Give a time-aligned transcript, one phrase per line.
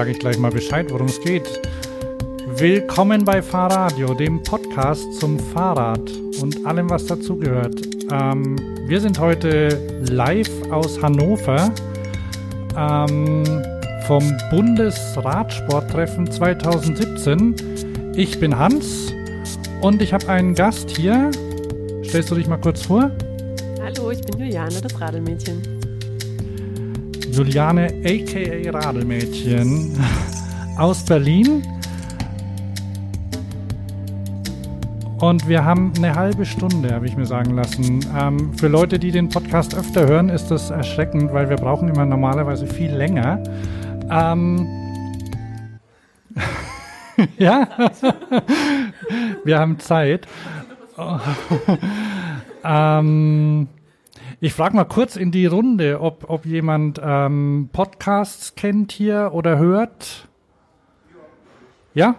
[0.00, 1.60] sage ich gleich mal Bescheid, worum es geht.
[2.56, 6.10] Willkommen bei Fahrradio, dem Podcast zum Fahrrad
[6.40, 7.82] und allem, was dazugehört.
[8.10, 11.70] Ähm, wir sind heute live aus Hannover
[12.78, 13.44] ähm,
[14.06, 17.54] vom Bundesradsporttreffen 2017.
[18.16, 19.12] Ich bin Hans
[19.82, 21.30] und ich habe einen Gast hier.
[22.04, 23.10] Stellst du dich mal kurz vor?
[23.82, 25.79] Hallo, ich bin Juliane, das Radelmädchen.
[27.32, 29.96] Juliane, aka Radelmädchen,
[30.76, 31.62] aus Berlin.
[35.20, 38.00] Und wir haben eine halbe Stunde, habe ich mir sagen lassen.
[38.18, 42.06] Ähm, für Leute, die den Podcast öfter hören, ist das erschreckend, weil wir brauchen immer
[42.06, 43.42] normalerweise viel länger.
[44.10, 44.66] Ähm,
[47.38, 47.68] ja,
[49.44, 50.26] wir haben Zeit.
[52.64, 53.68] ähm,
[54.40, 59.58] ich frage mal kurz in die Runde, ob, ob jemand ähm, Podcasts kennt hier oder
[59.58, 60.28] hört.
[61.92, 62.14] Ja?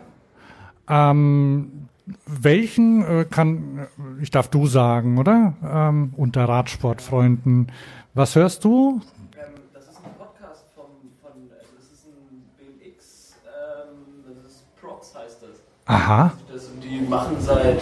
[0.88, 1.88] Ähm,
[2.26, 3.88] welchen äh, kann,
[4.22, 5.54] ich darf du sagen, oder?
[5.64, 7.72] Ähm, unter Radsportfreunden.
[8.14, 9.02] Was hörst du?
[9.36, 10.86] Ähm, das ist ein Podcast von,
[11.22, 15.62] von also das ist ein BMX, ähm, das ist Prox heißt das.
[15.86, 16.34] Aha.
[16.52, 16.70] das.
[16.84, 17.82] Die machen seit,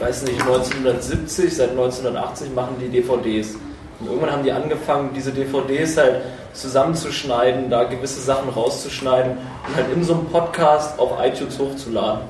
[0.00, 3.56] weiß nicht, 1970, seit 1980 machen die DVDs.
[4.00, 9.92] Und irgendwann haben die angefangen, diese DVDs halt zusammenzuschneiden, da gewisse Sachen rauszuschneiden und halt
[9.92, 12.22] in so einem Podcast auf iTunes hochzuladen.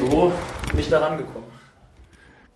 [0.00, 0.32] So
[0.70, 1.44] bin ich da rangekommen.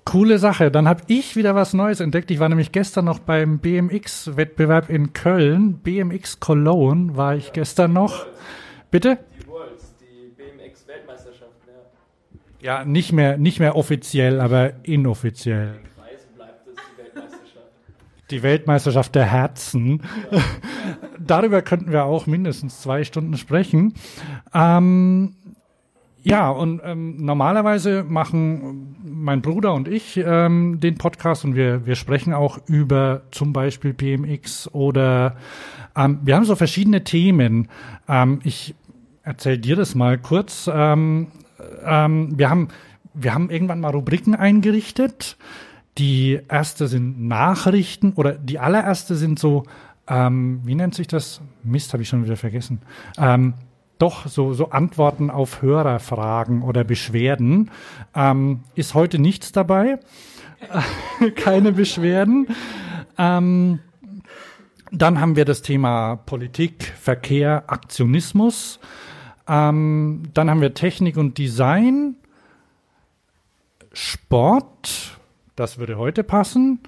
[0.05, 0.71] Coole Sache.
[0.71, 2.31] Dann habe ich wieder was Neues entdeckt.
[2.31, 5.81] Ich war nämlich gestern noch beim BMX-Wettbewerb in Köln.
[5.81, 8.25] BMX Cologne war ich gestern noch.
[8.91, 9.19] Bitte?
[9.39, 11.73] Die Worlds, die BMX-Weltmeisterschaften,
[12.61, 12.79] ja.
[12.79, 15.75] Ja, nicht mehr, nicht mehr offiziell, aber inoffiziell.
[18.31, 19.15] Die Weltmeisterschaft.
[19.15, 20.03] Der Herzen.
[21.19, 23.95] Darüber könnten wir auch mindestens zwei Stunden sprechen.
[24.53, 25.35] Ähm,
[26.23, 31.95] ja, und ähm, normalerweise machen mein Bruder und ich ähm, den Podcast und wir, wir
[31.95, 35.37] sprechen auch über zum Beispiel BMX oder
[35.97, 37.69] ähm, wir haben so verschiedene Themen.
[38.09, 38.75] Ähm, ich
[39.23, 40.69] erzähle dir das mal kurz.
[40.71, 41.29] Ähm,
[41.85, 42.69] ähm, wir, haben,
[43.15, 45.37] wir haben irgendwann mal Rubriken eingerichtet.
[45.99, 49.65] Die erste sind Nachrichten oder die allererste sind so,
[50.07, 51.41] ähm, wie nennt sich das?
[51.65, 52.81] Mist, habe ich schon wieder vergessen.
[53.19, 53.55] Ähm,
[53.99, 57.71] doch so, so Antworten auf Hörerfragen oder Beschwerden.
[58.15, 59.99] Ähm, ist heute nichts dabei.
[61.37, 62.47] Keine Beschwerden.
[63.17, 63.81] Ähm,
[64.91, 68.79] dann haben wir das Thema Politik, Verkehr, Aktionismus.
[69.49, 72.17] Ähm, dann haben wir Technik und Design.
[73.93, 75.19] Sport,
[75.57, 76.81] das würde heute passen.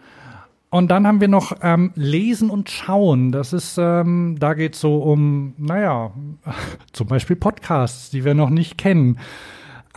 [0.70, 3.32] Und dann haben wir noch ähm, Lesen und Schauen.
[3.32, 6.12] Das ist, ähm, da geht es so um, naja,
[6.92, 9.18] zum Beispiel Podcasts, die wir noch nicht kennen.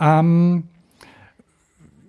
[0.00, 0.64] Ähm,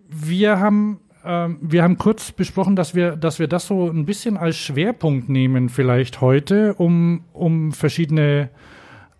[0.10, 4.38] wir haben ähm, wir haben kurz besprochen, dass wir, dass wir das so ein bisschen
[4.38, 8.50] als Schwerpunkt nehmen, vielleicht heute, um, um verschiedene,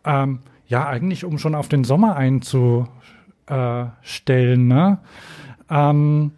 [0.06, 2.88] ähm, ja, eigentlich um schon auf den Sommer einzustellen.
[4.68, 5.00] Ne?
[5.70, 6.32] Ähm,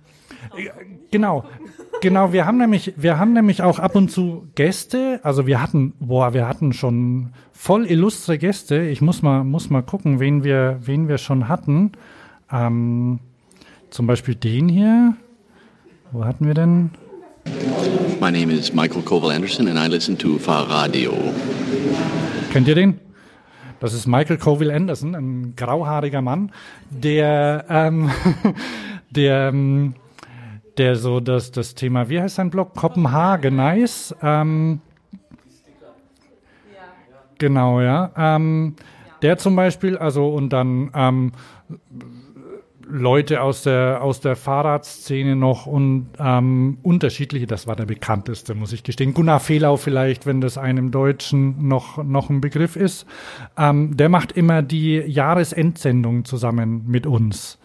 [1.12, 1.46] genau.
[2.02, 5.20] Genau, wir haben nämlich, wir haben nämlich auch ab und zu Gäste.
[5.24, 8.82] Also wir hatten, boah, wir hatten schon voll illustre Gäste.
[8.82, 11.94] Ich muss mal, muss mal gucken, wen wir, wen wir schon hatten.
[12.52, 13.20] Ähm,
[13.90, 15.16] zum Beispiel den hier.
[16.12, 16.92] Wo hatten wir denn?
[18.20, 21.14] My name is Michael Koval Anderson and I listen to Fahrradio.
[22.52, 23.07] Kennt ihr den?
[23.80, 26.52] Das ist Michael Coville Anderson, ein grauhaariger Mann,
[26.90, 28.10] der, ähm,
[29.12, 29.94] der, ähm,
[30.78, 32.76] der so das, das Thema, wie heißt sein Blog?
[32.76, 34.16] Kopenhagen Nice.
[34.22, 34.82] Ähm,
[37.38, 38.12] genau, ja.
[38.18, 38.76] Ähm,
[39.22, 41.32] der zum Beispiel, also und dann ähm,
[42.90, 48.74] Leute aus der, aus der Fahrradszene noch und ähm, unterschiedliche, das war der bekannteste, muss
[48.74, 49.14] ich gestehen.
[49.14, 53.06] Gunnar Fehlau vielleicht, wenn das einem Deutschen noch, noch ein Begriff ist.
[53.58, 57.60] Ähm, der macht immer die Jahresendsendung zusammen mit uns.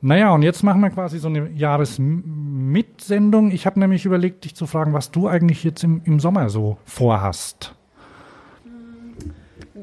[0.00, 3.50] Naja, und jetzt machen wir quasi so eine Jahresmitsendung.
[3.50, 6.76] Ich habe nämlich überlegt, dich zu fragen, was du eigentlich jetzt im, im Sommer so
[6.84, 7.74] vorhast.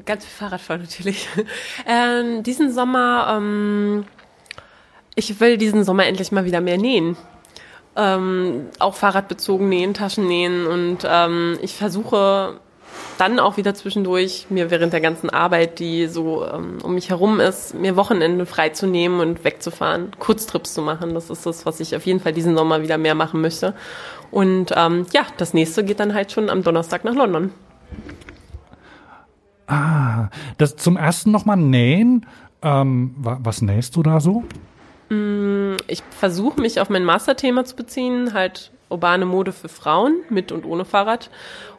[0.06, 1.28] Ganz viel Fahrradfahren natürlich.
[1.86, 4.04] Ähm, diesen Sommer, ähm,
[5.14, 7.16] ich will diesen Sommer endlich mal wieder mehr nähen.
[7.96, 12.58] Ähm, auch fahrradbezogen nähen, Taschen nähen und ähm, ich versuche
[13.18, 17.40] dann auch wieder zwischendurch mir während der ganzen Arbeit, die so ähm, um mich herum
[17.40, 21.14] ist, mir Wochenende freizunehmen und wegzufahren, Kurztrips zu machen.
[21.14, 23.74] Das ist das, was ich auf jeden Fall diesen Sommer wieder mehr machen möchte.
[24.30, 27.52] Und ähm, ja, das nächste geht dann halt schon am Donnerstag nach London.
[29.66, 30.28] Ah,
[30.58, 32.26] das zum ersten nochmal nähen.
[32.62, 34.44] Ähm, wa was nähst du da so?
[35.08, 40.64] Ich versuche mich auf mein Masterthema zu beziehen, halt urbane Mode für Frauen mit und
[40.64, 41.30] ohne Fahrrad.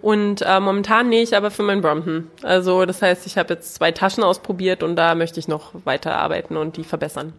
[0.02, 2.30] Und äh, momentan nähe ich aber für mein Brompton.
[2.44, 6.16] Also das heißt, ich habe jetzt zwei Taschen ausprobiert und da möchte ich noch weiter
[6.16, 7.34] arbeiten und die verbessern.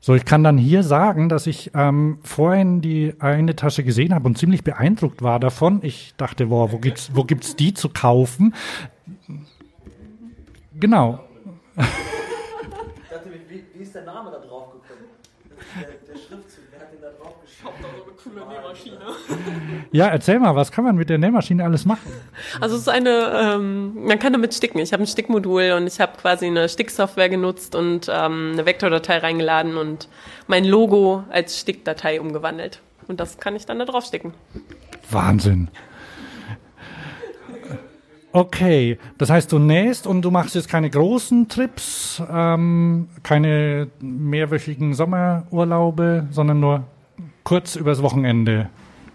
[0.00, 4.26] So, ich kann dann hier sagen, dass ich ähm, vorhin die eine Tasche gesehen habe
[4.26, 5.80] und ziemlich beeindruckt war davon.
[5.82, 8.54] Ich dachte, wow, wo gibt's, wo gibt's die zu kaufen?
[10.78, 11.20] Genau.
[11.76, 14.73] Ich dachte, wie, wie ist der Name da drauf?
[15.80, 17.74] Der, der Schriftzug, wer hat den da drauf geschrieben?
[19.92, 22.10] Ja, erzähl mal, was kann man mit der Nähmaschine alles machen?
[22.60, 24.78] Also es ist eine, ähm, man kann damit sticken.
[24.78, 29.18] Ich habe ein Stickmodul und ich habe quasi eine Sticksoftware genutzt und ähm, eine Vektordatei
[29.18, 30.08] reingeladen und
[30.46, 32.80] mein Logo als Stickdatei umgewandelt.
[33.06, 34.34] Und das kann ich dann da drauf sticken.
[35.10, 35.68] Wahnsinn.
[38.36, 44.92] Okay, das heißt, du nähst und du machst jetzt keine großen Trips, ähm, keine mehrwöchigen
[44.92, 46.82] Sommerurlaube, sondern nur
[47.44, 48.70] kurz übers Wochenende.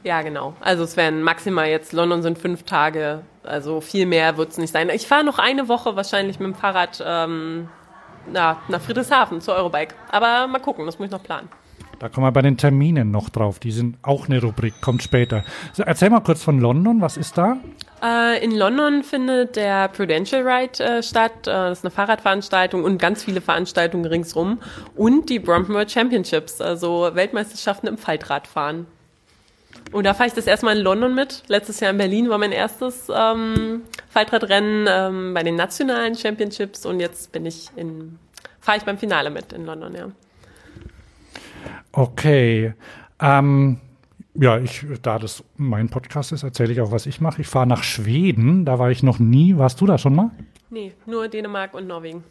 [0.05, 0.53] Ja, genau.
[0.61, 4.89] Also es wären maximal jetzt, London sind fünf Tage, also viel mehr wird's nicht sein.
[4.89, 7.67] Ich fahre noch eine Woche wahrscheinlich mit dem Fahrrad ähm,
[8.31, 9.95] na, nach Friedrichshafen zur Eurobike.
[10.13, 11.49] Aber mal gucken, das muss ich noch planen.
[11.99, 13.59] Da kommen wir bei den Terminen noch drauf.
[13.59, 15.43] Die sind auch eine Rubrik, kommt später.
[15.73, 17.57] So, erzähl mal kurz von London, was ist da?
[18.01, 21.33] Äh, in London findet der Prudential Ride äh, statt.
[21.41, 24.59] Äh, das ist eine Fahrradveranstaltung und ganz viele Veranstaltungen ringsrum.
[24.95, 28.87] Und die Brompton World Championships, also Weltmeisterschaften im Faltradfahren.
[29.91, 31.43] Und da fahre ich das erstmal in London mit.
[31.47, 36.99] Letztes Jahr in Berlin war mein erstes ähm, Faltradrennen ähm, bei den nationalen Championships und
[36.99, 38.19] jetzt bin ich in,
[38.61, 40.11] fahre ich beim Finale mit in London, ja.
[41.91, 42.73] Okay.
[43.19, 43.79] Ähm,
[44.39, 47.41] ja, ich, da das mein Podcast ist, erzähle ich auch, was ich mache.
[47.41, 49.57] Ich fahre nach Schweden, da war ich noch nie.
[49.57, 50.31] Warst du da schon mal?
[50.69, 52.23] Nee, nur Dänemark und Norwegen.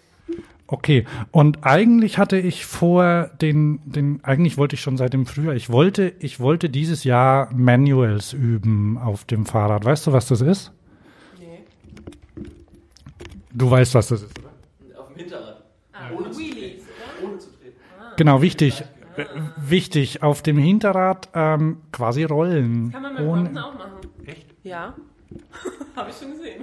[0.66, 5.54] Okay, und eigentlich hatte ich vor den, den, eigentlich wollte ich schon seit dem Frühjahr,
[5.54, 9.86] ich wollte, ich wollte dieses Jahr Manuals üben auf dem Fahrrad.
[9.86, 10.72] Weißt du, was das ist?
[11.38, 11.60] Nee.
[13.50, 14.34] Du weißt, was das ist.
[14.98, 15.62] Auf dem Hinterrad.
[15.94, 17.26] Ah, Wheelies, oder?
[17.26, 17.76] Ohne zu treten.
[18.18, 18.84] Genau, wichtig.
[19.18, 19.24] Äh,
[19.56, 22.90] wichtig, auf dem Hinterrad ähm, quasi rollen.
[22.92, 23.92] Kann man mit Ohne- Brompton auch machen.
[24.26, 24.46] Echt?
[24.62, 24.94] Ja.
[25.96, 26.62] Habe ich schon gesehen.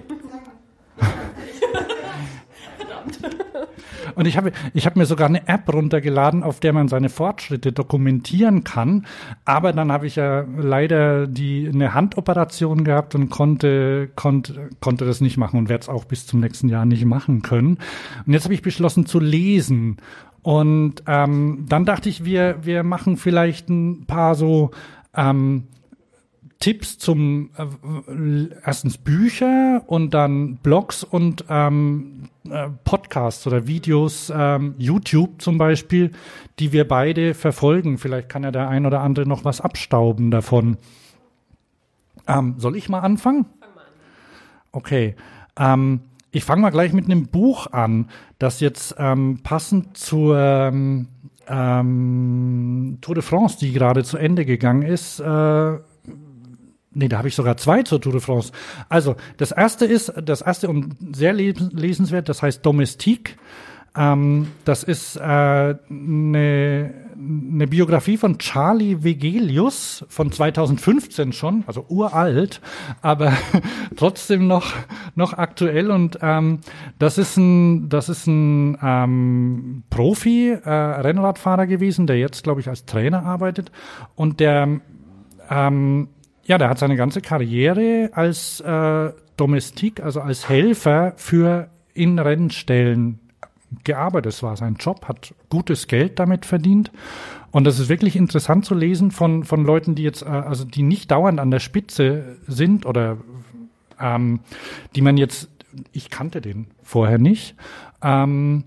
[4.16, 7.72] Und ich habe ich hab mir sogar eine App runtergeladen, auf der man seine Fortschritte
[7.72, 9.06] dokumentieren kann.
[9.44, 15.22] Aber dann habe ich ja leider die eine Handoperation gehabt und konnte, konnte, konnte das
[15.22, 17.80] nicht machen und werde es auch bis zum nächsten Jahr nicht machen können.
[18.26, 19.98] Und jetzt habe ich beschlossen zu lesen.
[20.46, 24.70] Und ähm, dann dachte ich, wir, wir machen vielleicht ein paar so
[25.16, 25.64] ähm,
[26.60, 34.76] Tipps zum äh, erstens Bücher und dann Blogs und ähm, äh, Podcasts oder Videos, ähm,
[34.78, 36.12] YouTube zum Beispiel,
[36.60, 37.98] die wir beide verfolgen.
[37.98, 40.78] Vielleicht kann ja der ein oder andere noch was abstauben davon.
[42.28, 43.48] Ähm, soll ich mal anfangen?
[44.72, 45.16] Okay.
[45.58, 46.02] Ähm,
[46.36, 51.08] ich fange mal gleich mit einem Buch an, das jetzt ähm, passend zur ähm,
[51.48, 55.74] ähm, Tour de France, die gerade zu Ende gegangen ist, äh,
[56.98, 58.54] Nee, da habe ich sogar zwei zur Tour de France.
[58.88, 63.36] Also, das erste ist, das erste und sehr les- lesenswert, das heißt Domestique.
[63.98, 65.22] Ähm, das ist äh,
[65.90, 72.62] eine eine Biografie von Charlie Vegelius von 2015 schon, also uralt,
[73.02, 73.34] aber
[73.96, 74.74] trotzdem noch
[75.16, 75.92] noch aktuell.
[75.92, 76.60] Und ähm,
[77.00, 82.86] das ist ein das ist ein ähm, Profi äh, gewesen, der jetzt glaube ich als
[82.86, 83.72] Trainer arbeitet.
[84.16, 84.82] Und der
[85.50, 86.10] ähm,
[86.46, 93.20] ja, der hat seine ganze Karriere als äh, Domestik, also als Helfer für in Rennstellen
[93.84, 94.28] gearbeitet.
[94.28, 96.92] Das war sein Job, hat gutes Geld damit verdient.
[97.52, 100.84] Und das ist wirklich interessant zu lesen von, von Leuten, die jetzt, äh, also die
[100.84, 103.18] nicht dauernd an der Spitze sind oder
[104.00, 104.42] ähm,
[104.96, 105.50] die man jetzt,
[105.92, 107.56] ich kannte den vorher nicht.
[108.02, 108.66] Ähm,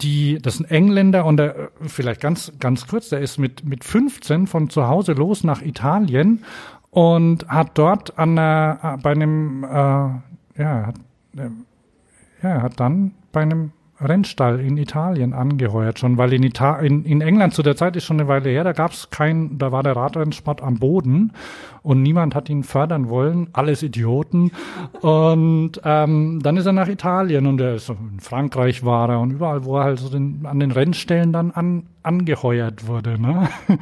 [0.00, 4.46] die, das ein Engländer und der, vielleicht ganz, ganz kurz, der ist mit, mit 15
[4.46, 6.44] von zu Hause los nach Italien
[6.90, 10.96] und hat dort an einer, bei einem, äh, ja, hat,
[11.36, 11.50] äh,
[12.42, 17.20] ja, hat dann bei einem Rennstall in Italien angeheuert schon, weil in, Ita in, in
[17.20, 19.82] England zu der Zeit ist schon eine Weile her, da gab es kein, da war
[19.82, 21.32] der Radrennsport am Boden
[21.82, 24.50] und niemand hat ihn fördern wollen, alles Idioten.
[25.00, 29.32] Und ähm, dann ist er nach Italien und er ist in Frankreich war er und
[29.32, 33.20] überall, wo er halt so den, an den Rennstellen dann an, angeheuert wurde.
[33.20, 33.48] Ne?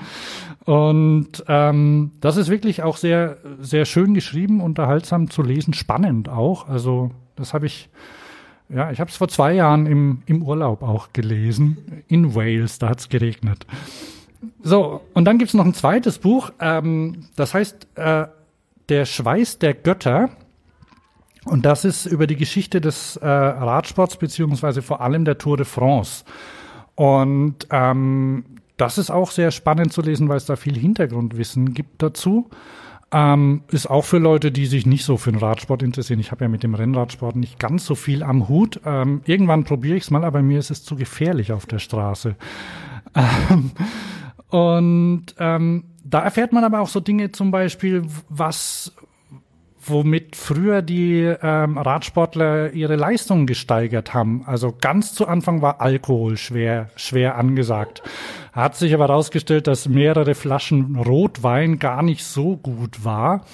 [0.65, 6.69] Und ähm, das ist wirklich auch sehr, sehr schön geschrieben, unterhaltsam zu lesen, spannend auch.
[6.69, 7.89] Also Das habe ich,
[8.75, 12.05] ja, ich habe es vor zwei Jahren im, im Urlaub auch gelesen.
[12.09, 13.67] In Wales, da hat es geregnet.
[14.63, 18.27] So, und dann gibt's noch ein zweites Buch, ähm, das heißt äh,
[18.89, 20.31] Der Schweiß der Götter.
[21.45, 25.67] Und das ist über die Geschichte des äh, Radsports, beziehungsweise vor allem der Tour de
[25.67, 26.25] France.
[26.95, 28.45] Und ähm,
[28.77, 32.49] das ist auch sehr spannend zu lesen, weil es da viel Hintergrundwissen gibt dazu.
[33.15, 36.19] Ähm, ist auch für Leute, die sich nicht so für den Radsport interessieren.
[36.19, 38.81] Ich habe ja mit dem Rennradsport nicht ganz so viel am Hut.
[38.87, 42.37] Ähm, irgendwann probiere ich es mal, aber mir ist es zu gefährlich auf der Straße.
[43.15, 43.73] Ähm,
[44.49, 48.95] und ähm, da erfährt man aber auch so Dinge zum Beispiel, was
[49.89, 54.45] womit früher die ähm, Radsportler ihre Leistung gesteigert haben.
[54.47, 58.03] Also ganz zu Anfang war Alkohol schwer, schwer angesagt.
[58.53, 63.45] Hat sich aber herausgestellt, dass mehrere Flaschen Rotwein gar nicht so gut war.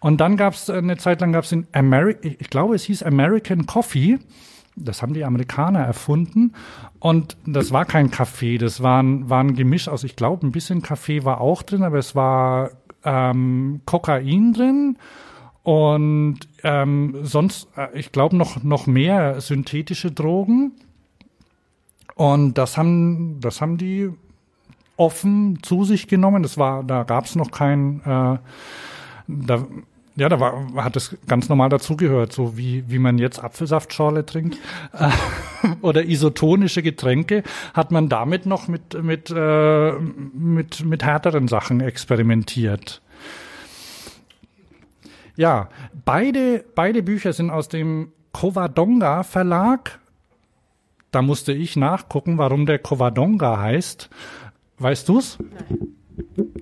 [0.00, 3.02] Und dann gab es eine Zeit lang gab es in America, ich glaube es hieß
[3.02, 4.18] American Coffee.
[4.76, 6.54] Das haben die Amerikaner erfunden.
[7.00, 10.52] Und das war kein Kaffee, das war ein, war ein Gemisch aus, ich glaube, ein
[10.52, 12.70] bisschen Kaffee war auch drin, aber es war
[13.04, 14.96] ähm, Kokain drin
[15.70, 20.72] und ähm, sonst, äh, ich glaube, noch, noch mehr synthetische Drogen.
[22.16, 24.10] Und das haben, das haben die
[24.96, 26.42] offen zu sich genommen.
[26.42, 28.38] Das war, da gab es noch kein, äh,
[29.28, 29.66] da,
[30.16, 34.58] ja, da war, hat es ganz normal dazugehört, so wie, wie man jetzt Apfelsaftschorle trinkt
[34.92, 35.08] äh,
[35.82, 43.02] oder isotonische Getränke, hat man damit noch mit, mit, äh, mit, mit härteren Sachen experimentiert.
[45.40, 45.70] Ja,
[46.04, 49.98] beide, beide Bücher sind aus dem Covadonga Verlag.
[51.12, 54.10] Da musste ich nachgucken, warum der Covadonga heißt.
[54.76, 55.38] Weißt du's?
[55.40, 55.94] Nein.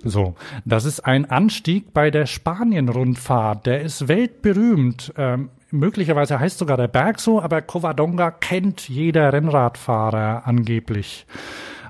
[0.05, 3.67] So, das ist ein Anstieg bei der Spanien-Rundfahrt.
[3.67, 5.13] Der ist weltberühmt.
[5.17, 11.27] Ähm, möglicherweise heißt sogar der Berg so, aber Covadonga kennt jeder Rennradfahrer angeblich.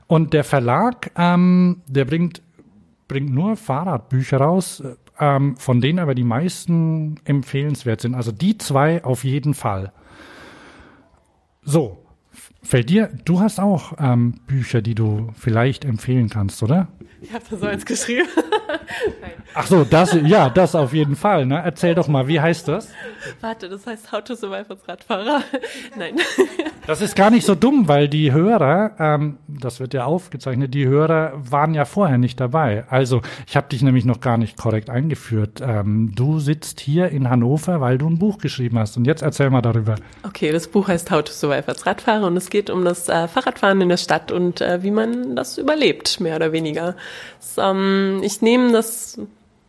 [0.07, 2.41] Und der Verlag, ähm, der bringt,
[3.09, 4.83] bringt nur Fahrradbücher raus
[5.21, 8.15] ähm, von denen aber die meisten empfehlenswert sind.
[8.15, 9.93] Also die zwei auf jeden Fall.
[11.63, 12.05] So,
[12.63, 16.89] fällt dir, du hast auch ähm, Bücher, die du vielleicht empfehlen kannst, oder?
[17.21, 18.29] Ich habe das so eins geschrieben.
[19.55, 21.47] Ach so, das, ja, das auf jeden Fall.
[21.47, 21.61] Ne?
[21.65, 22.91] Erzähl doch mal, wie heißt das?
[23.41, 25.43] Warte, das heißt How to Survive als Radfahrer.
[25.97, 26.17] Nein.
[26.87, 30.87] Das ist gar nicht so dumm, weil die Hörer, ähm, das wird ja aufgezeichnet, die
[30.87, 32.85] Hörer waren ja vorher nicht dabei.
[32.89, 35.61] Also ich habe dich nämlich noch gar nicht korrekt eingeführt.
[35.61, 38.97] Ähm, du sitzt hier in Hannover, weil du ein Buch geschrieben hast.
[38.97, 39.97] Und jetzt erzähl mal darüber.
[40.23, 43.29] Okay, das Buch heißt How to Survive als Radfahrer und es geht um das äh,
[43.29, 46.95] Fahrradfahren in der Stadt und äh, wie man das überlebt, mehr oder weniger.
[47.41, 49.19] Das, ähm, ich nehme das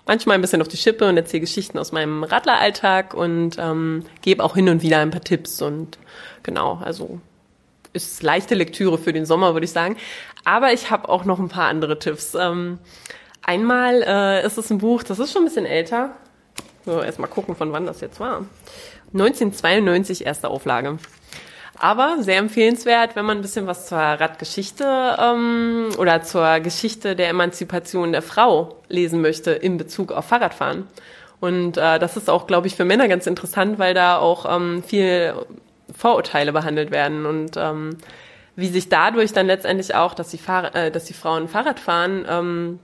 [0.09, 4.43] manchmal ein bisschen auf die Schippe und erzähle Geschichten aus meinem Radleralltag und ähm, gebe
[4.43, 5.99] auch hin und wieder ein paar Tipps und
[6.41, 7.19] genau, also
[7.93, 9.97] ist leichte Lektüre für den Sommer, würde ich sagen.
[10.45, 12.33] Aber ich habe auch noch ein paar andere Tipps.
[12.33, 12.79] Ähm,
[13.43, 16.15] einmal äh, ist es ein Buch, das ist schon ein bisschen älter.
[16.87, 18.47] So, erstmal gucken, von wann das jetzt war.
[19.13, 20.97] 1992 erste Auflage.
[21.81, 24.83] Aber sehr empfehlenswert, wenn man ein bisschen was zur Radgeschichte
[25.17, 30.87] ähm, oder zur Geschichte der Emanzipation der Frau lesen möchte in Bezug auf Fahrradfahren.
[31.39, 34.83] Und äh, das ist auch, glaube ich, für Männer ganz interessant, weil da auch ähm,
[34.83, 35.33] viel
[35.97, 37.97] Vorurteile behandelt werden und ähm,
[38.57, 42.25] wie sich dadurch dann letztendlich auch, dass die, Fahr äh, dass die Frauen Fahrrad fahren,
[42.29, 42.79] ähm,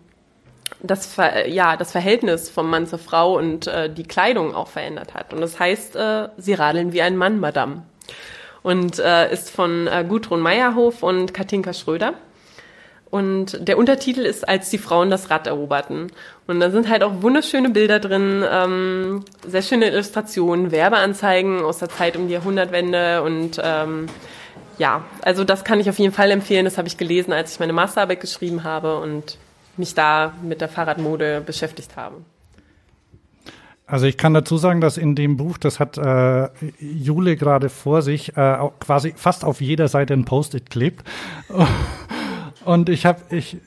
[0.81, 5.13] das, Ver ja, das Verhältnis vom Mann zur Frau und äh, die Kleidung auch verändert
[5.13, 5.33] hat.
[5.33, 7.83] Und das heißt, äh, sie radeln wie ein Mann, Madame
[8.65, 12.15] und äh, ist von äh, Gudrun Meyerhof und Katinka Schröder.
[13.11, 16.11] Und der Untertitel ist, als die Frauen das Rad eroberten.
[16.47, 21.89] Und da sind halt auch wunderschöne Bilder drin, ähm, sehr schöne Illustrationen, Werbeanzeigen aus der
[21.89, 24.07] Zeit um die Jahrhundertwende und ähm,
[24.79, 26.65] ja, also das kann ich auf jeden Fall empfehlen.
[26.65, 29.37] Das habe ich gelesen, als ich meine Masterarbeit geschrieben habe und
[29.77, 32.15] mich da mit der Fahrradmode beschäftigt habe.
[33.87, 36.49] Also ich kann dazu sagen, dass in dem Buch, das hat äh,
[36.79, 41.03] Jule gerade vor sich, äh, quasi fast auf jeder Seite ein Post-it klebt.
[42.65, 43.57] Und ich habe ich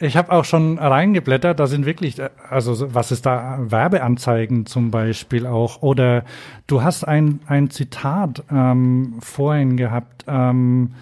[0.00, 4.90] ich habe auch schon reingeblättert, da sind wirklich, äh, also was ist da, Werbeanzeigen zum
[4.90, 5.82] Beispiel auch.
[5.82, 6.24] Oder
[6.66, 10.94] du hast ein, ein Zitat ähm, vorhin gehabt, ähm,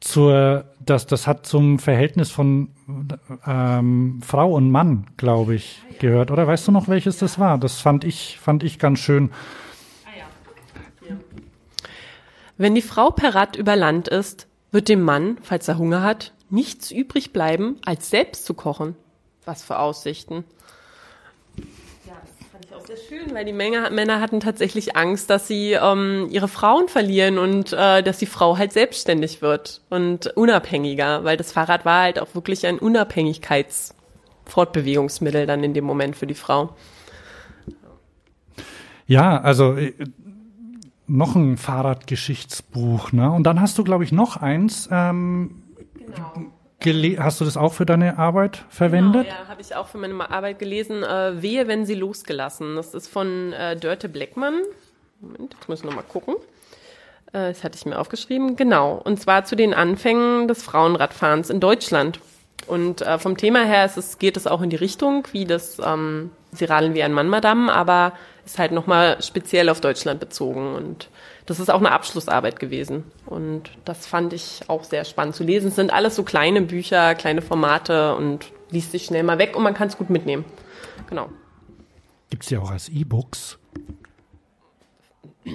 [0.00, 2.70] zur, das, das hat zum Verhältnis von
[3.46, 6.30] ähm, Frau und Mann, glaube ich, gehört.
[6.30, 7.58] Oder weißt du noch, welches das war?
[7.58, 9.30] Das fand ich, fand ich ganz schön.
[12.56, 16.32] Wenn die Frau per Rad über Land ist, wird dem Mann, falls er Hunger hat,
[16.50, 18.96] nichts übrig bleiben, als selbst zu kochen.
[19.44, 20.44] Was für Aussichten.
[22.06, 25.28] Ja, das fand ich auch ist ja schön, weil die Menge, Männer hatten tatsächlich Angst,
[25.30, 30.26] dass sie ähm, ihre Frauen verlieren und äh, dass die Frau halt selbstständig wird und
[30.36, 36.26] unabhängiger, weil das Fahrrad war halt auch wirklich ein Unabhängigkeitsfortbewegungsmittel dann in dem Moment für
[36.26, 36.74] die Frau.
[39.06, 39.92] Ja, also äh,
[41.06, 43.30] noch ein Fahrradgeschichtsbuch, ne?
[43.30, 44.88] Und dann hast du, glaube ich, noch eins.
[44.90, 45.62] Ähm,
[45.94, 46.32] genau.
[47.18, 49.24] Hast du das auch für deine Arbeit verwendet?
[49.24, 51.02] Genau, ja, habe ich auch für meine Arbeit gelesen.
[51.02, 52.76] Äh, Wehe, wenn sie losgelassen.
[52.76, 54.60] Das ist von äh, Dörte Bleckmann.
[55.20, 56.34] Moment, jetzt muss ich nochmal gucken.
[57.32, 58.56] Äh, das hatte ich mir aufgeschrieben.
[58.56, 59.00] Genau.
[59.02, 62.20] Und zwar zu den Anfängen des Frauenradfahrens in Deutschland.
[62.66, 65.78] Und äh, vom Thema her ist es, geht es auch in die Richtung, wie das
[65.84, 68.12] ähm, Sie radeln wie ein Mann, Madame, aber
[68.46, 70.74] ist halt nochmal speziell auf Deutschland bezogen.
[70.74, 71.08] Und
[71.46, 73.04] das ist auch eine Abschlussarbeit gewesen.
[73.26, 75.68] Und das fand ich auch sehr spannend zu lesen.
[75.68, 79.62] Es sind alles so kleine Bücher, kleine Formate und liest sich schnell mal weg und
[79.62, 80.44] man kann es gut mitnehmen.
[81.08, 81.28] Genau.
[82.30, 83.58] Gibt es ja auch als E-Books?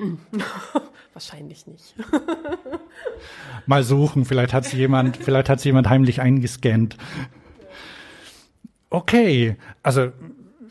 [1.13, 1.95] Wahrscheinlich nicht.
[3.65, 6.97] mal suchen, vielleicht hat jemand, vielleicht hat jemand heimlich eingescannt.
[8.91, 10.11] Okay, also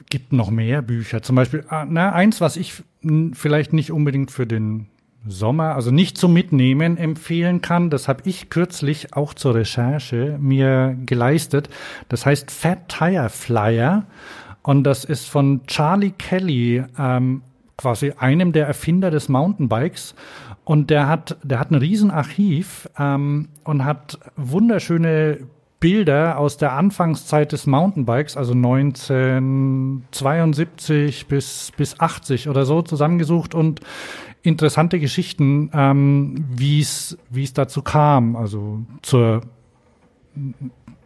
[0.08, 1.22] gibt noch mehr Bücher.
[1.22, 2.82] Zum Beispiel, ah, na, eins, was ich
[3.32, 4.88] vielleicht nicht unbedingt für den
[5.26, 7.90] Sommer, also nicht zum Mitnehmen empfehlen kann.
[7.90, 11.68] Das habe ich kürzlich auch zur Recherche mir geleistet.
[12.08, 14.06] Das heißt Fat Tire Flyer
[14.62, 17.42] und das ist von Charlie Kelly, ähm,
[17.76, 20.14] quasi einem der Erfinder des Mountainbikes.
[20.64, 25.38] Und der hat, der hat ein Riesenarchiv ähm, und hat wunderschöne
[25.80, 33.80] Bilder aus der Anfangszeit des Mountainbikes, also 1972 bis, bis 80 oder so zusammengesucht und
[34.42, 37.16] interessante Geschichten, ähm, wie es
[37.54, 39.42] dazu kam, also zur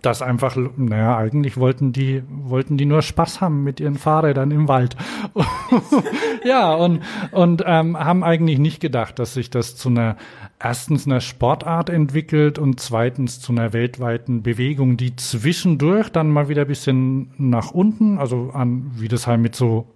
[0.03, 4.67] das einfach, naja, eigentlich wollten die, wollten die nur Spaß haben mit ihren Fahrrädern im
[4.67, 4.97] Wald.
[6.45, 10.17] ja, und, und ähm, haben eigentlich nicht gedacht, dass sich das zu einer,
[10.61, 16.63] erstens einer Sportart entwickelt und zweitens zu einer weltweiten Bewegung, die zwischendurch dann mal wieder
[16.63, 19.87] ein bisschen nach unten, also an, wie das halt mit so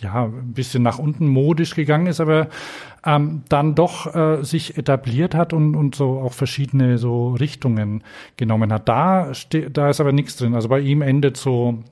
[0.00, 2.48] ja, ein bisschen nach unten modisch gegangen ist, aber
[3.04, 8.02] ähm, dann doch äh, sich etabliert hat und, und so auch verschiedene so Richtungen
[8.36, 8.88] genommen hat.
[8.88, 10.54] Da, steht, da ist aber nichts drin.
[10.54, 11.82] Also bei ihm endet so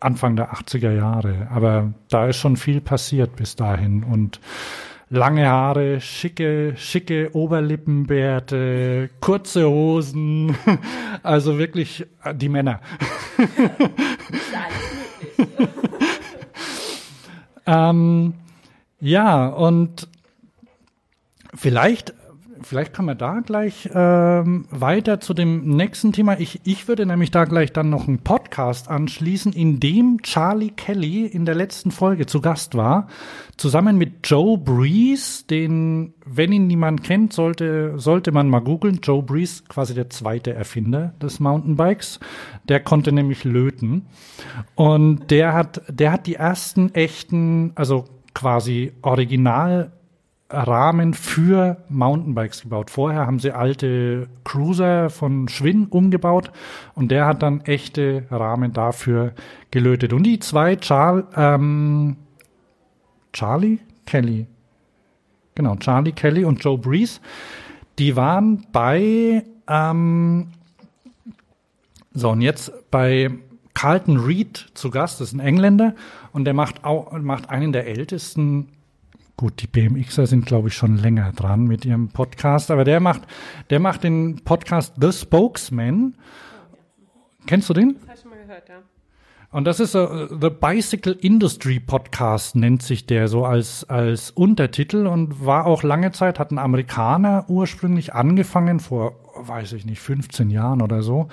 [0.00, 1.48] Anfang der 80er Jahre.
[1.50, 4.40] Aber da ist schon viel passiert bis dahin und
[5.10, 10.56] lange Haare, schicke, schicke Oberlippenbärte, kurze Hosen,
[11.22, 12.80] also wirklich äh, die Männer.
[17.66, 18.34] ähm,
[19.00, 20.08] ja, und
[21.54, 22.14] Vielleicht,
[22.62, 26.38] vielleicht kommen wir da gleich ähm, weiter zu dem nächsten Thema.
[26.38, 31.26] Ich, ich würde nämlich da gleich dann noch einen Podcast anschließen, in dem Charlie Kelly
[31.26, 33.08] in der letzten Folge zu Gast war,
[33.56, 39.00] zusammen mit Joe Breeze, den, wenn ihn niemand kennt, sollte, sollte man mal googeln.
[39.02, 42.20] Joe Breeze, quasi der zweite Erfinder des Mountainbikes.
[42.68, 44.06] Der konnte nämlich löten.
[44.74, 49.92] Und der hat, der hat die ersten echten, also quasi original
[50.50, 52.90] Rahmen für Mountainbikes gebaut.
[52.90, 56.50] Vorher haben sie alte Cruiser von Schwinn umgebaut
[56.94, 59.32] und der hat dann echte Rahmen dafür
[59.70, 60.12] gelötet.
[60.12, 62.16] Und die zwei, Char ähm,
[63.32, 64.46] Charlie Kelly,
[65.54, 67.20] genau, Charlie Kelly und Joe Breeze,
[68.00, 70.48] die waren bei, ähm,
[72.12, 73.30] so und jetzt bei
[73.74, 75.94] Carlton Reed zu Gast, das ist ein Engländer
[76.32, 78.68] und der macht auch, macht einen der ältesten
[79.40, 83.22] Gut, die BMXer sind, glaube ich, schon länger dran mit ihrem Podcast, aber der macht,
[83.70, 86.14] der macht den Podcast The Spokesman.
[87.46, 87.94] Kennst du den?
[87.94, 88.74] Das habe ich schon mal gehört, ja.
[89.50, 95.06] Und das ist so, The Bicycle Industry Podcast nennt sich der so als, als Untertitel
[95.06, 99.14] und war auch lange Zeit, hat ein Amerikaner ursprünglich angefangen vor
[99.48, 101.28] weiß ich nicht, 15 Jahren oder so.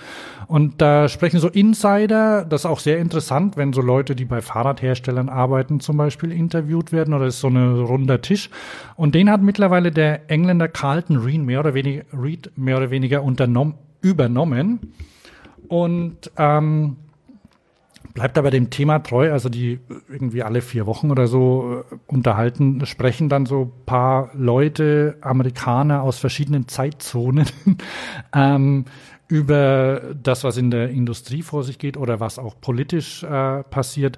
[0.47, 4.41] Und da sprechen so Insider, das ist auch sehr interessant, wenn so Leute, die bei
[4.41, 8.49] Fahrradherstellern arbeiten, zum Beispiel interviewt werden oder ist so ein runder Tisch.
[8.95, 13.23] Und den hat mittlerweile der Engländer Carlton Reed mehr oder weniger, Reed mehr oder weniger
[13.23, 14.93] unternommen, übernommen.
[15.67, 16.97] Und ähm,
[18.17, 22.83] bleibt aber dem Thema treu, also die irgendwie alle vier Wochen oder so äh, unterhalten,
[22.87, 27.45] sprechen dann so paar Leute, Amerikaner aus verschiedenen Zeitzonen
[28.33, 28.85] ähm,
[29.27, 34.17] über das, was in der Industrie vor sich geht oder was auch politisch äh, passiert.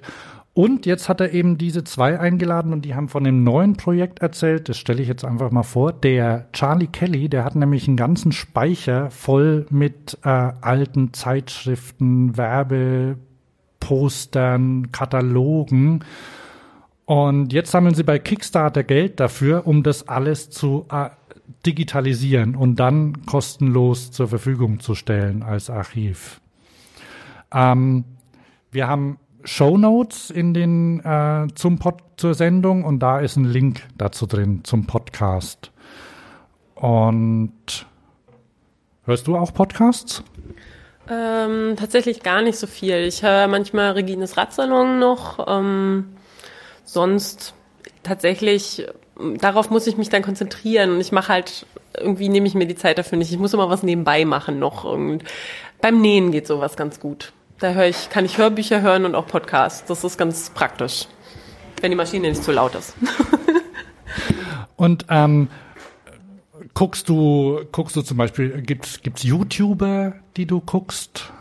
[0.53, 4.19] Und jetzt hat er eben diese zwei eingeladen und die haben von einem neuen Projekt
[4.19, 4.69] erzählt.
[4.69, 5.91] Das stelle ich jetzt einfach mal vor.
[5.91, 13.17] Der Charlie Kelly, der hat nämlich einen ganzen Speicher voll mit äh, alten Zeitschriften, Werbe,
[13.89, 16.05] Postern, Katalogen.
[17.05, 21.09] Und jetzt sammeln sie bei Kickstarter Geld dafür, um das alles zu äh,
[21.65, 26.39] digitalisieren und dann kostenlos zur Verfügung zu stellen als Archiv.
[27.51, 28.03] Ähm,
[28.71, 33.45] wir haben Show Notes in den äh, zum Pod, zur Sendung und da ist ein
[33.45, 35.71] Link dazu drin zum Podcast.
[36.75, 37.87] Und
[39.05, 40.23] hörst du auch Podcasts?
[41.09, 42.97] Ähm, tatsächlich gar nicht so viel.
[43.05, 45.47] Ich höre manchmal Regines Radsalon noch.
[45.47, 46.15] Ähm,
[46.83, 47.53] sonst
[48.03, 48.85] tatsächlich,
[49.39, 51.65] darauf muss ich mich dann konzentrieren und ich mache halt,
[51.97, 53.31] irgendwie nehme ich mir die Zeit dafür nicht.
[53.31, 54.83] Ich muss immer was nebenbei machen noch.
[54.83, 55.23] Und
[55.81, 57.33] beim Nähen geht sowas ganz gut.
[57.59, 59.85] Da höre ich, kann ich Hörbücher hören und auch Podcasts.
[59.85, 61.07] Das ist ganz praktisch,
[61.81, 62.95] wenn die Maschine nicht zu laut ist.
[64.75, 65.49] und ähm,
[66.73, 71.31] guckst du, guckst du zum Beispiel, gibt's gibt's YouTuber, die du guckst?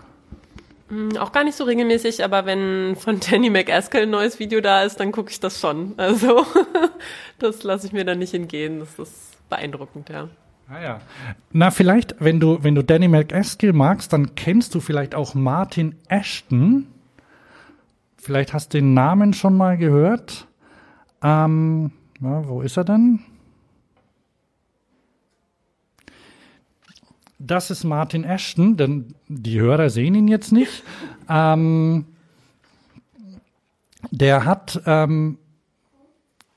[0.89, 4.83] Hm, auch gar nicht so regelmäßig, aber wenn von Danny McAskill ein neues Video da
[4.83, 5.95] ist, dann gucke ich das schon.
[5.97, 6.45] Also
[7.39, 8.81] das lasse ich mir dann nicht entgehen.
[8.81, 10.29] Das ist beeindruckend, ja.
[10.71, 11.01] Ah ja.
[11.53, 15.95] Na, vielleicht, wenn du, wenn du Danny McAskill magst, dann kennst du vielleicht auch Martin
[16.09, 16.87] Ashton.
[18.19, 20.47] Vielleicht hast du den Namen schon mal gehört.
[21.23, 23.21] Ähm, na, wo ist er denn?
[27.39, 30.83] Das ist Martin Ashton, denn die Hörer sehen ihn jetzt nicht.
[31.31, 32.07] Ähm,
[34.11, 35.37] der hat ähm,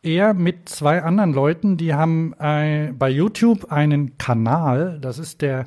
[0.02, 5.66] er mit zwei anderen Leuten, die haben äh, bei YouTube einen Kanal, das ist der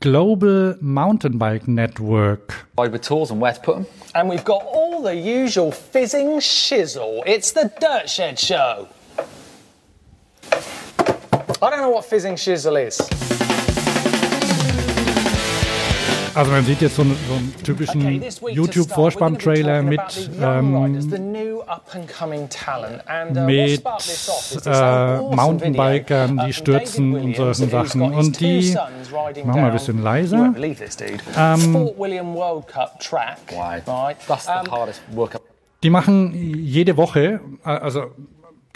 [0.00, 2.66] Global Mountainbike Network.
[2.76, 3.86] With tools and where to put them.
[4.14, 7.22] And we've got all the usual fizzing shizzle.
[7.24, 8.88] It's the Dirt Shed Show.
[11.62, 12.98] I don't know what fizzing shizzle is.
[16.34, 20.88] Also man sieht jetzt so einen, so einen typischen YouTube-Vorspann-Trailer mit, ähm, uh,
[23.44, 23.82] mit
[24.66, 28.02] äh, Mountainbikern, die stürzen und solchen Sachen.
[28.02, 28.74] Und die,
[29.44, 30.54] machen wir ein bisschen leiser.
[31.36, 31.90] Ähm,
[35.82, 38.12] die machen jede Woche, also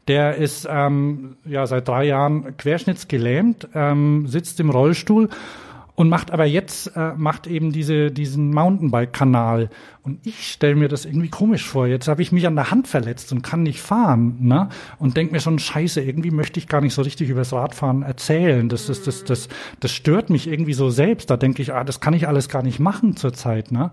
[0.10, 5.30] der ist ähm, ja seit drei Jahren querschnittsgelähmt, ähm, sitzt im Rollstuhl
[5.96, 9.70] und macht aber jetzt äh, macht eben diese diesen Mountainbike-Kanal
[10.06, 11.88] und ich stelle mir das irgendwie komisch vor.
[11.88, 14.70] Jetzt habe ich mich an der Hand verletzt und kann nicht fahren, ne?
[15.00, 18.70] Und denk mir schon Scheiße, irgendwie möchte ich gar nicht so richtig übers Radfahren erzählen.
[18.70, 21.32] Das das das das das stört mich irgendwie so selbst.
[21.32, 23.90] Da denke ich, ah, das kann ich alles gar nicht machen zurzeit, ne?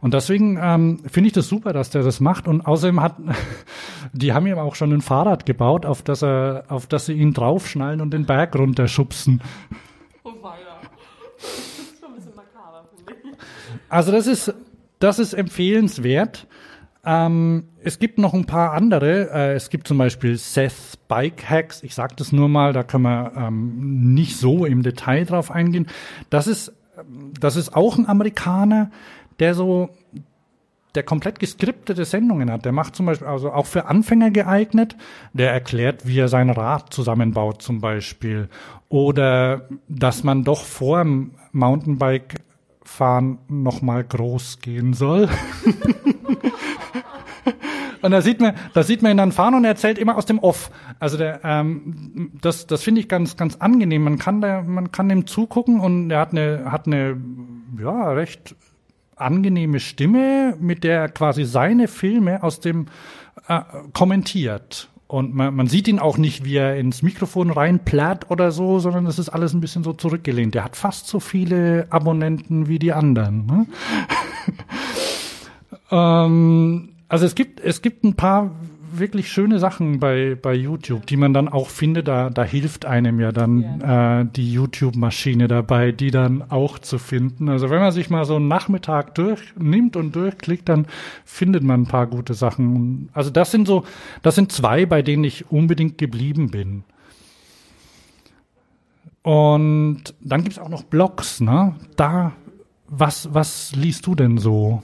[0.00, 3.16] Und deswegen ähm, finde ich das super, dass der das macht und außerdem hat
[4.12, 7.32] die haben ihm auch schon ein Fahrrad gebaut, auf das er auf das sie ihn
[7.32, 9.40] draufschnallen und den Berg runterschubsen.
[13.88, 14.54] Also das ist,
[14.98, 16.46] das ist empfehlenswert.
[17.04, 19.30] Ähm, es gibt noch ein paar andere.
[19.30, 21.82] Äh, es gibt zum Beispiel Seth Bike Hacks.
[21.84, 25.86] Ich sage das nur mal, da können wir ähm, nicht so im Detail drauf eingehen.
[26.30, 26.72] Das ist,
[27.38, 28.90] das ist auch ein Amerikaner,
[29.38, 29.90] der so
[30.96, 32.64] der komplett geskriptete Sendungen hat.
[32.64, 34.96] Der macht zum Beispiel, also auch für Anfänger geeignet.
[35.32, 38.48] Der erklärt, wie er sein Rad zusammenbaut zum Beispiel.
[38.88, 42.45] Oder dass man doch vor dem Mountainbike
[42.86, 45.28] fahren nochmal groß gehen soll.
[48.02, 50.26] Und da sieht man, da sieht man ihn dann fahren und er erzählt immer aus
[50.26, 50.70] dem Off.
[51.00, 54.04] Also der, ähm, das, das finde ich ganz, ganz angenehm.
[54.04, 57.16] Man kann da, man kann dem zugucken und er hat eine, hat eine,
[57.80, 58.54] ja, recht
[59.16, 62.86] angenehme Stimme, mit der er quasi seine Filme aus dem
[63.48, 64.88] äh, kommentiert.
[65.08, 69.04] Und man, man sieht ihn auch nicht, wie er ins Mikrofon reinplärt oder so, sondern
[69.04, 70.54] das ist alles ein bisschen so zurückgelehnt.
[70.54, 73.46] Der hat fast so viele Abonnenten wie die anderen.
[73.46, 73.66] Ne?
[75.92, 78.50] ähm, also es gibt, es gibt ein paar
[78.98, 82.08] wirklich schöne Sachen bei, bei YouTube, die man dann auch findet.
[82.08, 84.20] Da, da hilft einem ja dann ja.
[84.20, 87.48] Äh, die YouTube-Maschine dabei, die dann auch zu finden.
[87.48, 90.86] Also wenn man sich mal so einen Nachmittag durchnimmt und durchklickt, dann
[91.24, 93.08] findet man ein paar gute Sachen.
[93.12, 93.84] Also das sind so,
[94.22, 96.84] das sind zwei, bei denen ich unbedingt geblieben bin.
[99.22, 101.74] Und dann gibt's auch noch Blogs, ne?
[101.96, 102.32] Da,
[102.86, 104.82] was, was liest du denn so?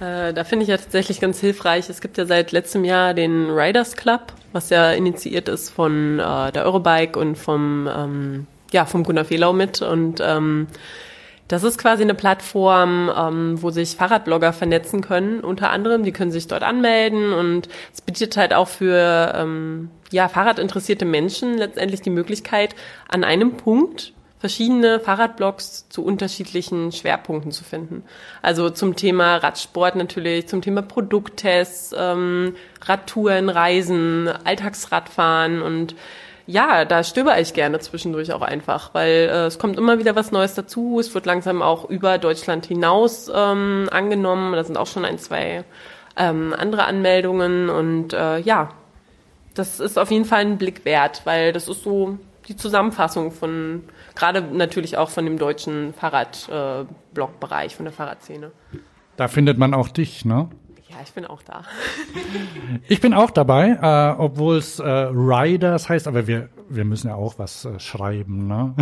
[0.00, 1.88] Äh, da finde ich ja tatsächlich ganz hilfreich.
[1.90, 6.52] Es gibt ja seit letztem Jahr den Riders Club, was ja initiiert ist von äh,
[6.52, 9.82] der Eurobike und vom, ähm, ja, vom Gunnar Fehlau mit.
[9.82, 10.68] Und ähm,
[11.48, 15.40] das ist quasi eine Plattform, ähm, wo sich Fahrradblogger vernetzen können.
[15.40, 20.28] Unter anderem, die können sich dort anmelden und es bietet halt auch für ähm, ja,
[20.28, 22.74] Fahrradinteressierte Menschen letztendlich die Möglichkeit,
[23.08, 28.02] an einem Punkt verschiedene Fahrradblogs zu unterschiedlichen Schwerpunkten zu finden.
[28.40, 35.94] Also zum Thema Radsport natürlich, zum Thema Produkttests, ähm, Radtouren, Reisen, Alltagsradfahren und
[36.46, 40.32] ja, da stöber ich gerne zwischendurch auch einfach, weil äh, es kommt immer wieder was
[40.32, 40.98] Neues dazu.
[40.98, 44.54] Es wird langsam auch über Deutschland hinaus ähm, angenommen.
[44.54, 45.64] Da sind auch schon ein, zwei
[46.16, 48.70] ähm, andere Anmeldungen und äh, ja,
[49.54, 52.18] das ist auf jeden Fall ein Blick wert, weil das ist so
[52.50, 53.84] die Zusammenfassung von,
[54.14, 58.50] gerade natürlich auch von dem deutschen Fahrradblogbereich, äh, von der Fahrradszene.
[59.16, 60.48] Da findet man auch dich, ne?
[60.88, 61.62] Ja, ich bin auch da.
[62.88, 67.14] ich bin auch dabei, äh, obwohl es äh, Riders heißt, aber wir, wir müssen ja
[67.14, 68.74] auch was äh, schreiben, ne?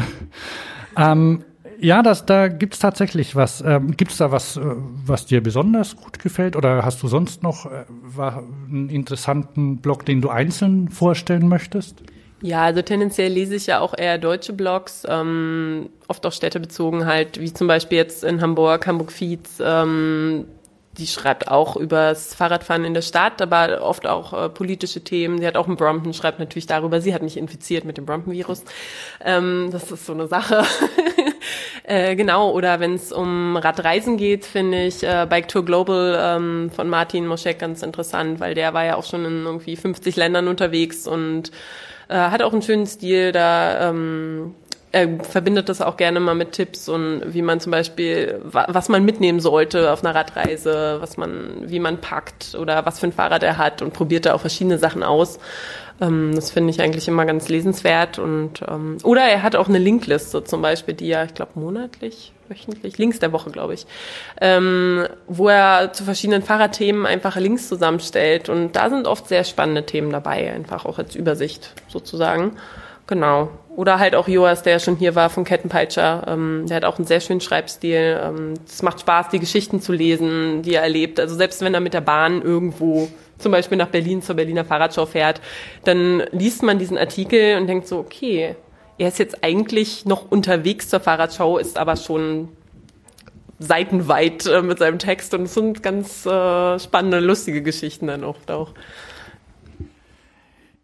[0.96, 1.44] ähm,
[1.80, 3.60] ja, das, da gibt's tatsächlich was.
[3.60, 4.62] Ähm, gibt's da was, äh,
[5.04, 6.56] was dir besonders gut gefällt?
[6.56, 7.84] Oder hast du sonst noch äh,
[8.18, 12.02] einen interessanten Blog, den du einzeln vorstellen möchtest?
[12.40, 17.40] Ja, also tendenziell lese ich ja auch eher deutsche Blogs, ähm, oft auch städtebezogen halt,
[17.40, 20.46] wie zum Beispiel jetzt in Hamburg, Hamburg Feeds, ähm,
[20.98, 25.38] die schreibt auch übers Fahrradfahren in der Stadt, aber oft auch äh, politische Themen.
[25.38, 27.00] Sie hat auch einen Brompton, schreibt natürlich darüber.
[27.00, 28.64] Sie hat mich infiziert mit dem Brompton-Virus.
[29.24, 30.64] Ähm, das ist so eine Sache.
[31.84, 36.70] äh, genau, oder wenn es um Radreisen geht, finde ich äh, Bike Tour Global ähm,
[36.74, 40.48] von Martin Moschek ganz interessant, weil der war ja auch schon in irgendwie 50 Ländern
[40.48, 41.52] unterwegs und
[42.08, 44.54] äh, hat auch einen schönen Stil, da ähm,
[44.90, 49.04] er verbindet das auch gerne mal mit Tipps und wie man zum Beispiel, was man
[49.04, 53.42] mitnehmen sollte auf einer Radreise, was man, wie man packt oder was für ein Fahrrad
[53.42, 55.38] er hat und probiert da auch verschiedene Sachen aus.
[56.00, 59.78] Ähm, das finde ich eigentlich immer ganz lesenswert und ähm, oder er hat auch eine
[59.78, 63.86] Linkliste zum Beispiel, die er, ich glaube, monatlich wöchentlich, Links der Woche, glaube ich,
[64.40, 68.48] ähm, wo er zu verschiedenen Fahrradthemen einfach Links zusammenstellt.
[68.48, 72.56] Und da sind oft sehr spannende Themen dabei, einfach auch als Übersicht sozusagen.
[73.06, 73.50] Genau.
[73.74, 76.24] Oder halt auch Joas, der schon hier war von Kettenpeitscher.
[76.26, 78.20] Ähm, der hat auch einen sehr schönen Schreibstil.
[78.22, 81.18] Ähm, es macht Spaß, die Geschichten zu lesen, die er erlebt.
[81.20, 83.08] Also selbst wenn er mit der Bahn irgendwo
[83.38, 85.40] zum Beispiel nach Berlin zur Berliner Fahrradschau fährt,
[85.84, 88.56] dann liest man diesen Artikel und denkt so, okay,
[88.98, 92.48] er ist jetzt eigentlich noch unterwegs zur Fahrradschau, ist aber schon
[93.60, 98.50] seitenweit äh, mit seinem Text und es sind ganz äh, spannende, lustige Geschichten dann oft
[98.50, 98.72] auch.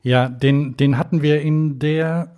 [0.03, 2.31] Ja, den, den hatten wir in der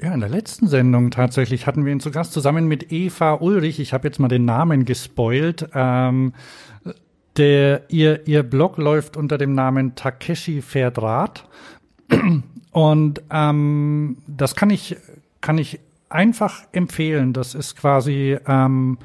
[0.00, 3.80] ja, in der letzten Sendung tatsächlich hatten wir ihn zu Gast zusammen mit Eva Ulrich.
[3.80, 5.70] Ich habe jetzt mal den Namen gespoilt.
[5.74, 6.34] Ähm,
[7.36, 11.44] der, ihr, ihr Blog läuft unter dem Namen Takeshi fährt Rad.
[12.70, 14.96] Und ähm, das kann ich
[15.46, 17.32] kann ich einfach empfehlen.
[17.32, 18.98] Das ist quasi, ähm,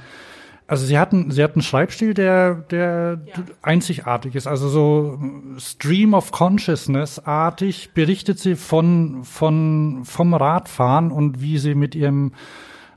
[0.65, 3.33] also sie hatten, sie hatten einen Schreibstil, der, der ja.
[3.61, 4.47] einzigartig ist.
[4.47, 5.19] Also so
[5.59, 12.33] Stream of Consciousness artig berichtet sie von, von, vom Radfahren und wie sie mit ihrem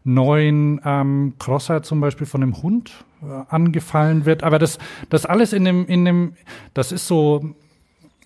[0.04, 3.04] neuen ähm, Crosser zum Beispiel von einem Hund
[3.48, 4.42] angefallen wird.
[4.42, 4.78] Aber das,
[5.10, 6.34] das alles in dem, in dem,
[6.74, 7.54] das ist so,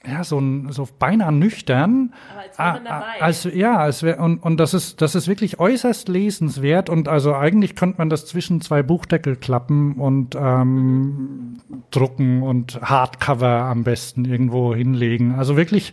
[0.06, 2.14] ja, so, ein, so beinahe nüchtern.
[2.30, 3.22] Aber als wäre man Ah, ah, dabei.
[3.22, 7.34] Also, ja, als wär, und, und das ist, das ist wirklich äußerst lesenswert und also
[7.34, 11.58] eigentlich könnte man das zwischen zwei Buchdeckel klappen und ähm,
[11.90, 15.34] drucken und Hardcover am besten irgendwo hinlegen.
[15.34, 15.92] Also wirklich,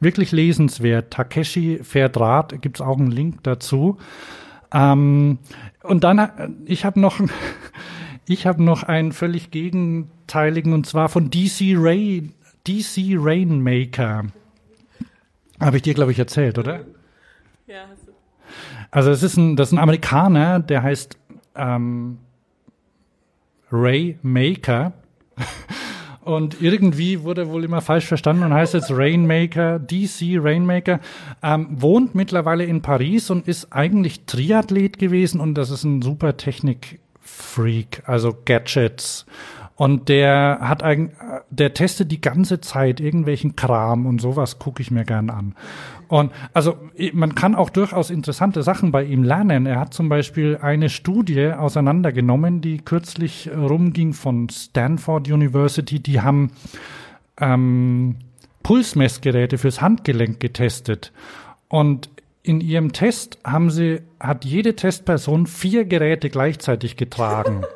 [0.00, 1.12] wirklich lesenswert.
[1.12, 3.98] Takeshi Rad, gibt's auch einen Link dazu.
[4.72, 5.38] Ähm,
[5.82, 6.30] und dann, äh,
[6.64, 7.20] ich habe noch,
[8.26, 12.30] ich habe noch einen völlig gegenteiligen und zwar von DC Ray,
[12.66, 14.24] DC Rainmaker.
[15.60, 16.80] Habe ich dir, glaube ich, erzählt, oder?
[17.66, 18.12] Ja, hast du-
[18.90, 21.16] Also es ist ein, das ist ein Amerikaner, der heißt
[21.56, 22.18] ähm,
[23.70, 24.92] Ray Maker.
[26.24, 31.00] Und irgendwie wurde wohl immer falsch verstanden und heißt jetzt Rainmaker, DC Rainmaker,
[31.42, 36.36] ähm, wohnt mittlerweile in Paris und ist eigentlich Triathlet gewesen und das ist ein super
[37.22, 39.26] Technik-Freak, also Gadgets.
[39.74, 41.16] Und der hat eigentlich,
[41.50, 45.54] der testet die ganze Zeit irgendwelchen Kram und sowas gucke ich mir gern an.
[46.08, 46.76] Und also
[47.14, 49.64] man kann auch durchaus interessante Sachen bei ihm lernen.
[49.64, 56.00] Er hat zum Beispiel eine Studie auseinandergenommen, die kürzlich rumging von Stanford University.
[56.00, 56.52] Die haben
[57.40, 58.16] ähm,
[58.62, 61.12] Pulsmessgeräte fürs Handgelenk getestet.
[61.68, 62.10] Und
[62.42, 67.62] in ihrem Test haben sie, hat jede Testperson vier Geräte gleichzeitig getragen.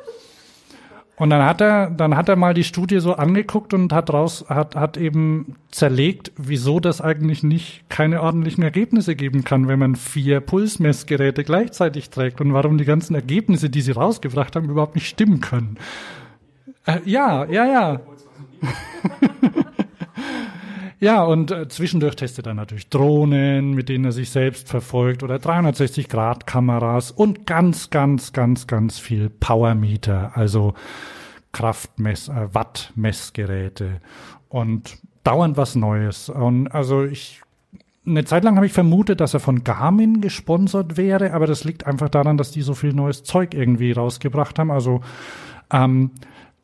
[1.17, 4.45] Und dann hat er, dann hat er mal die Studie so angeguckt und hat raus,
[4.49, 9.95] hat, hat eben zerlegt, wieso das eigentlich nicht keine ordentlichen Ergebnisse geben kann, wenn man
[9.95, 15.07] vier Pulsmessgeräte gleichzeitig trägt und warum die ganzen Ergebnisse, die sie rausgebracht haben, überhaupt nicht
[15.07, 15.77] stimmen können.
[16.85, 18.01] Äh, ja, ja, ja.
[20.99, 25.35] Ja, und äh, zwischendurch testet er natürlich Drohnen, mit denen er sich selbst verfolgt oder
[25.35, 30.73] 360-Grad-Kameras und ganz, ganz, ganz, ganz viel Powermeter, also
[31.51, 34.01] Kraftmess, äh, Wattmessgeräte
[34.49, 36.29] und dauernd was Neues.
[36.29, 37.41] Und also ich
[38.07, 41.85] eine Zeit lang habe ich vermutet, dass er von Garmin gesponsert wäre, aber das liegt
[41.85, 44.71] einfach daran, dass die so viel neues Zeug irgendwie rausgebracht haben.
[44.71, 45.01] Also
[45.71, 46.11] ähm,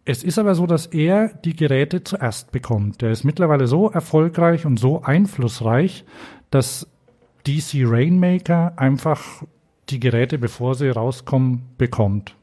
[0.06, 3.02] es ist aber so, dass er die Geräte zuerst bekommt.
[3.02, 6.04] Der ist mittlerweile so erfolgreich und so einflussreich,
[6.52, 6.88] dass
[7.48, 9.44] DC Rainmaker einfach
[9.89, 12.36] die Geräte, bevor sie rauskommen, bekommt.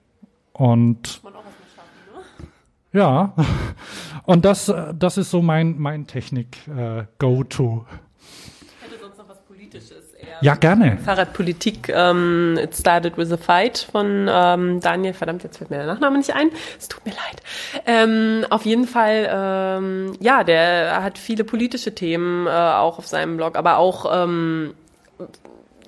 [0.53, 2.99] Und ne?
[2.99, 3.35] ja,
[4.25, 7.87] und das, äh, das ist so mein, mein Technik-Go-To.
[7.89, 10.13] Ich hätte sonst noch was Politisches.
[10.15, 10.99] Eher ja, gerne.
[11.05, 15.87] Fahrradpolitik, ähm, It Started with a Fight von ähm, Daniel, verdammt, jetzt fällt mir der
[15.87, 16.51] Nachname nicht ein.
[16.79, 17.43] Es tut mir leid.
[17.87, 23.37] Ähm, auf jeden Fall, ähm, ja, der hat viele politische Themen äh, auch auf seinem
[23.37, 24.75] Blog, aber auch ähm,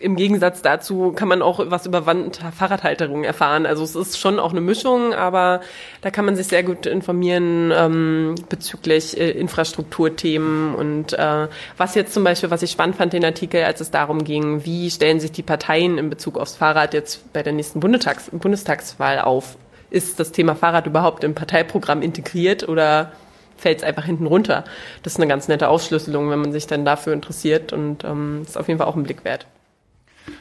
[0.03, 3.67] im Gegensatz dazu kann man auch was über Wand Fahrradhalterung erfahren.
[3.67, 5.61] Also es ist schon auch eine Mischung, aber
[6.01, 12.12] da kann man sich sehr gut informieren ähm, bezüglich äh, Infrastrukturthemen und äh, was jetzt
[12.12, 15.33] zum Beispiel, was ich spannend fand, den Artikel, als es darum ging, wie stellen sich
[15.33, 19.57] die Parteien in Bezug aufs Fahrrad jetzt bei der nächsten Bundestags Bundestagswahl auf?
[19.91, 23.12] Ist das Thema Fahrrad überhaupt im Parteiprogramm integriert oder
[23.57, 24.65] fällt es einfach hinten runter?
[25.03, 28.59] Das ist eine ganz nette Aufschlüsselung, wenn man sich dann dafür interessiert und ähm, ist
[28.59, 29.47] auf jeden Fall auch ein Blick wert.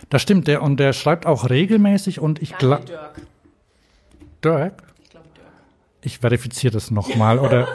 [0.10, 3.15] Das stimmt, der, und der schreibt auch regelmäßig und ich glaube, Dirk.
[4.44, 5.48] Dirk, Ich glaube Dirk.
[6.02, 7.67] ich verifiziere das nochmal oder,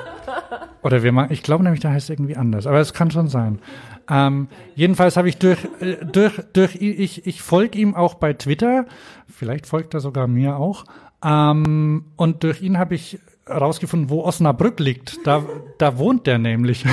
[0.82, 3.60] oder wir machen, ich glaube nämlich, der heißt irgendwie anders, aber es kann schon sein.
[4.08, 8.86] Ähm, jedenfalls habe ich durch, äh, durch, durch, ich, ich folge ihm auch bei Twitter,
[9.28, 10.84] vielleicht folgt er sogar mir auch,
[11.24, 15.26] ähm, und durch ihn habe ich herausgefunden, wo Osnabrück liegt.
[15.26, 15.44] Da,
[15.78, 16.84] da wohnt der nämlich.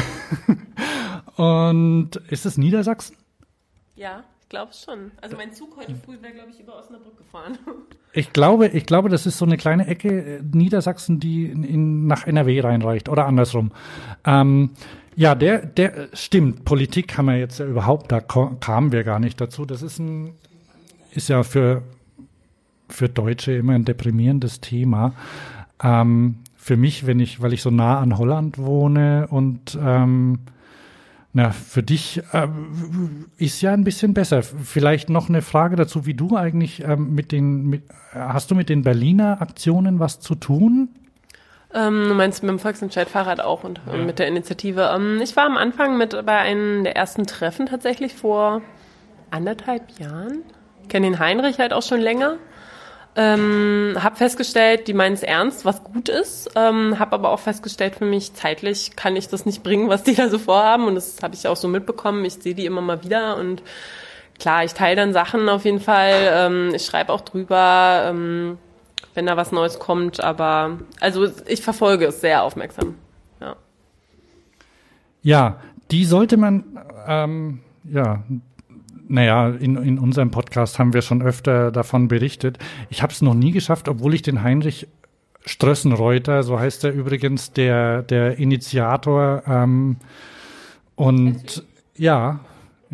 [1.36, 3.16] und ist es Niedersachsen?
[3.96, 5.12] Ja, ich glaube schon.
[5.20, 7.58] Also mein Zug heute früh wäre, glaube ich, über Osnabrück gefahren.
[8.16, 12.06] Ich glaube, ich glaube, das ist so eine kleine Ecke äh, Niedersachsen, die in, in,
[12.06, 13.72] nach NRW reinreicht oder andersrum.
[14.24, 14.70] Ähm,
[15.16, 16.64] ja, der, der stimmt.
[16.64, 19.66] Politik haben wir jetzt ja überhaupt, da kamen wir gar nicht dazu.
[19.66, 20.36] Das ist ein,
[21.10, 21.82] ist ja für
[22.88, 25.14] für Deutsche immer ein deprimierendes Thema.
[25.82, 30.40] Ähm, für mich, wenn ich, weil ich so nah an Holland wohne und ähm,
[31.36, 32.48] na, für dich äh,
[33.38, 34.44] ist ja ein bisschen besser.
[34.44, 38.70] Vielleicht noch eine Frage dazu, wie du eigentlich ähm, mit den, mit, hast du mit
[38.70, 40.90] den Berliner Aktionen was zu tun?
[41.74, 44.92] Ähm, du meinst mit dem Volksentscheid Fahrrad auch und ähm, mit der Initiative.
[44.96, 48.62] Ähm, ich war am Anfang mit bei einem der ersten Treffen tatsächlich vor
[49.32, 50.44] anderthalb Jahren.
[50.88, 52.38] Kenne den Heinrich halt auch schon länger.
[53.16, 56.50] Ähm, hab festgestellt, die meinen es ernst, was gut ist.
[56.56, 60.16] Ähm, hab aber auch festgestellt, für mich zeitlich kann ich das nicht bringen, was die
[60.16, 60.88] da so vorhaben.
[60.88, 62.26] Und das habe ich auch so mitbekommen.
[62.26, 63.62] Ich sehe die immer mal wieder und
[64.40, 66.32] klar, ich teile dann Sachen auf jeden Fall.
[66.34, 68.58] Ähm, ich schreibe auch drüber, ähm,
[69.14, 70.20] wenn da was Neues kommt.
[70.20, 72.96] Aber also ich verfolge es sehr aufmerksam.
[73.40, 73.56] Ja.
[75.22, 75.60] Ja,
[75.92, 78.24] die sollte man, ähm, ja,
[79.08, 82.58] naja, in, in unserem Podcast haben wir schon öfter davon berichtet.
[82.90, 84.88] Ich habe es noch nie geschafft, obwohl ich den Heinrich
[85.46, 89.44] Strössenreuter, so heißt er übrigens, der, der Initiator.
[89.46, 89.98] Ähm,
[90.96, 91.64] und
[91.98, 92.40] ja,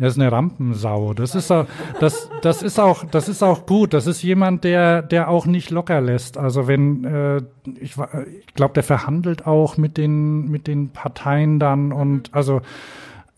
[0.00, 1.12] er ist eine Rampensau.
[1.12, 1.66] Das ist auch,
[2.00, 3.92] das, das ist auch, das ist auch gut.
[3.92, 6.38] Das ist jemand, der, der auch nicht locker lässt.
[6.38, 7.42] Also wenn, äh,
[7.78, 12.62] ich, ich glaube, der verhandelt auch mit den, mit den Parteien dann und also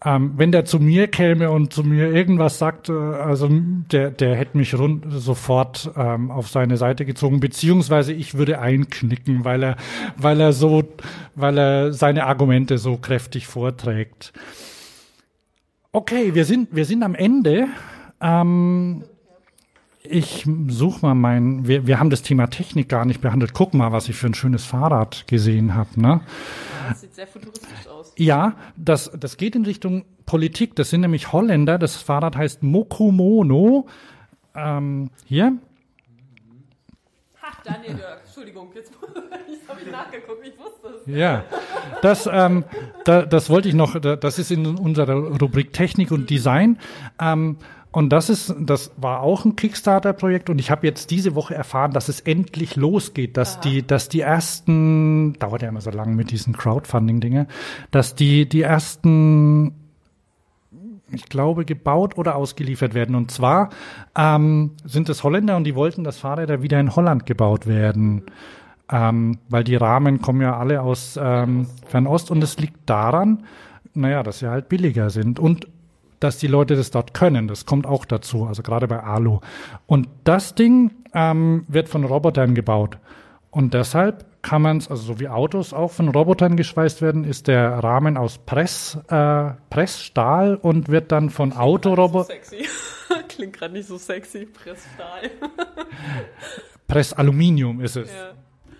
[0.04, 4.56] ähm, wenn der zu mir käme und zu mir irgendwas sagt, also der, der hätte
[4.56, 9.76] mich rund, sofort ähm, auf seine Seite gezogen, beziehungsweise ich würde einknicken, weil er,
[10.16, 10.82] weil er so,
[11.34, 14.32] weil er seine Argumente so kräftig vorträgt.
[15.92, 17.68] Okay, wir sind, wir sind am Ende.
[18.20, 19.04] Ähm,
[20.02, 23.54] ich suche mal mein, wir, wir haben das Thema Technik gar nicht behandelt.
[23.54, 26.00] Guck mal, was ich für ein schönes Fahrrad gesehen habe.
[26.00, 26.20] Ne?
[26.88, 27.91] Das sieht sehr futuristisch aus.
[28.16, 30.76] Ja, das, das geht in Richtung Politik.
[30.76, 31.78] Das sind nämlich Holländer.
[31.78, 33.86] Das Fahrrad heißt Mokomono.
[34.54, 35.54] Ähm, hier.
[37.42, 38.92] Ha, Daniel Dirk, Entschuldigung, jetzt
[39.68, 41.06] habe ich nachgeguckt, ich wusste es.
[41.16, 41.44] Ja,
[42.02, 42.64] das, ähm,
[43.04, 46.78] da, das wollte ich noch, da- das ist in unserer Rubrik Technik und Design.
[47.20, 47.56] Ähm,
[47.92, 51.92] und das ist, das war auch ein Kickstarter-Projekt und ich habe jetzt diese Woche erfahren,
[51.92, 56.30] dass es endlich losgeht, dass die, dass die ersten, dauert ja immer so lange mit
[56.30, 57.46] diesen Crowdfunding-Dinge,
[57.90, 59.74] dass die, die ersten
[61.14, 63.14] ich glaube, gebaut oder ausgeliefert werden.
[63.14, 63.68] Und zwar
[64.16, 68.24] ähm, sind es Holländer und die wollten, dass Fahrräder wieder in Holland gebaut werden.
[68.90, 73.44] Ähm, weil die Rahmen kommen ja alle aus ähm, Fernost und es liegt daran,
[73.94, 75.66] naja, dass sie halt billiger sind und
[76.22, 77.48] dass die Leute das dort können.
[77.48, 79.40] Das kommt auch dazu, also gerade bei Alu.
[79.86, 82.98] Und das Ding ähm, wird von Robotern gebaut.
[83.50, 87.48] Und deshalb kann man es, also so wie Autos auch von Robotern geschweißt werden, ist
[87.48, 92.66] der Rahmen aus Press, äh, Pressstahl und wird dann von Autorobotern, Sexy.
[93.28, 95.30] Klingt gerade nicht so sexy, Pressstahl.
[96.88, 98.08] Pressaluminium ist es.
[98.10, 98.32] Ja.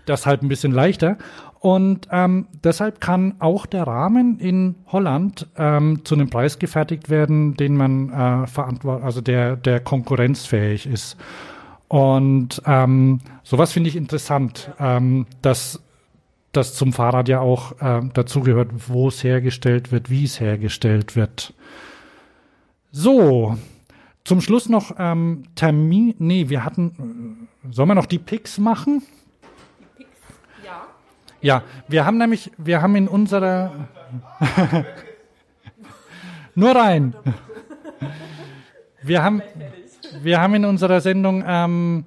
[0.06, 1.18] Deshalb ein bisschen leichter.
[1.62, 7.54] Und ähm, deshalb kann auch der Rahmen in Holland ähm, zu einem Preis gefertigt werden,
[7.54, 11.16] den man äh, verantwortet, also der, der konkurrenzfähig ist.
[11.86, 15.80] Und ähm, sowas finde ich interessant, ähm, dass
[16.50, 21.54] das zum Fahrrad ja auch ähm, dazugehört, wo es hergestellt wird, wie es hergestellt wird.
[22.90, 23.56] So,
[24.24, 26.16] zum Schluss noch ähm, Termin.
[26.18, 27.46] Nee, wir hatten.
[27.62, 29.04] äh, Sollen wir noch die Picks machen?
[31.42, 31.62] Ja.
[31.88, 33.88] Wir haben nämlich, wir haben in unserer.
[36.54, 37.14] Nur rein.
[39.02, 39.42] Wir haben,
[40.22, 42.04] wir haben in unserer Sendung ähm,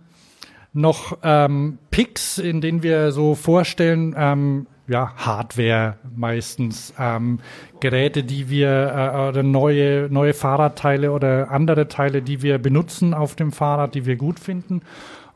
[0.72, 7.40] noch ähm, Picks, in denen wir so vorstellen, ähm, ja, Hardware meistens, ähm,
[7.80, 13.36] Geräte, die wir äh, oder neue, neue Fahrradteile oder andere Teile, die wir benutzen auf
[13.36, 14.82] dem Fahrrad, die wir gut finden.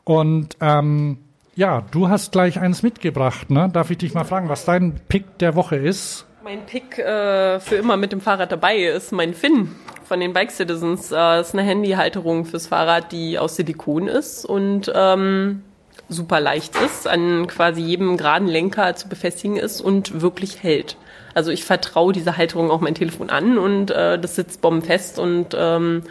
[0.04, 1.18] Und ähm,
[1.54, 3.68] ja, du hast gleich eins mitgebracht, ne?
[3.72, 6.26] Darf ich dich mal fragen, was dein Pick der Woche ist?
[6.42, 9.74] Mein Pick äh, für immer mit dem Fahrrad dabei ist mein Finn
[10.04, 11.12] von den Bike Citizens.
[11.12, 15.62] Äh, ist eine Handyhalterung fürs Fahrrad, die aus Silikon ist und ähm,
[16.08, 20.96] super leicht ist, an quasi jedem geraden Lenker zu befestigen ist und wirklich hält.
[21.34, 25.54] Also ich vertraue dieser Halterung auch mein Telefon an und äh, das sitzt bombenfest und
[25.56, 26.02] ähm,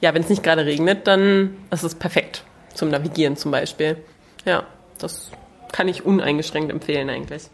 [0.00, 3.96] ja, wenn es nicht gerade regnet, dann ist es perfekt zum Navigieren zum Beispiel.
[4.44, 4.64] Ja,
[5.02, 5.30] das
[5.72, 7.48] kann ich uneingeschränkt empfehlen eigentlich.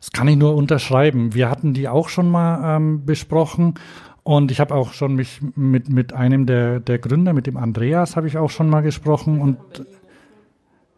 [0.00, 1.34] Das kann ich nur unterschreiben.
[1.34, 3.74] Wir hatten die auch schon mal ähm, besprochen.
[4.22, 8.14] Und ich habe auch schon mich mit, mit einem der, der Gründer, mit dem Andreas,
[8.14, 9.40] habe ich auch schon mal gesprochen.
[9.40, 9.58] Und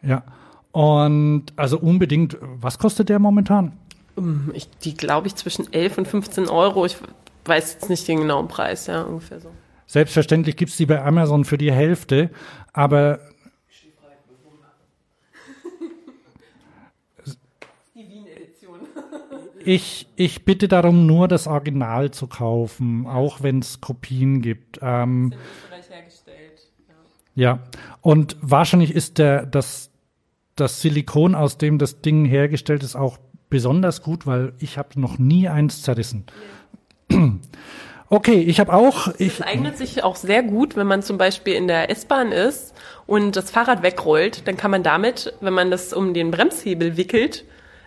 [0.03, 0.25] ja.
[0.73, 3.73] Und also unbedingt, was kostet der momentan?
[4.53, 6.85] Ich, die glaube ich zwischen 11 und 15 Euro.
[6.85, 6.97] Ich
[7.45, 9.51] weiß jetzt nicht den genauen Preis, ja, ungefähr so.
[9.87, 12.31] Selbstverständlich gibt's die bei Amazon für die Hälfte,
[12.73, 13.19] aber
[17.95, 18.81] Die Wien-Edition.
[19.65, 24.79] Ich, ich bitte darum, nur das Original zu kaufen, auch wenn es Kopien gibt.
[24.83, 25.33] Ähm.
[25.33, 25.39] Ja.
[27.37, 27.61] Ja,
[28.03, 29.91] und wahrscheinlich ist der, das,
[30.57, 35.19] das Silikon, aus dem das Ding hergestellt ist, auch besonders gut, weil ich habe noch
[35.19, 36.27] nie eins zerrissen.
[38.13, 41.69] Okay, ich habe auch, Es eignet sich auch sehr gut, wenn man zum Beispiel in
[41.69, 42.75] der S-Bahn ist
[43.07, 47.45] und das Fahrrad wegrollt, dann kann man damit, wenn man das um den Bremshebel wickelt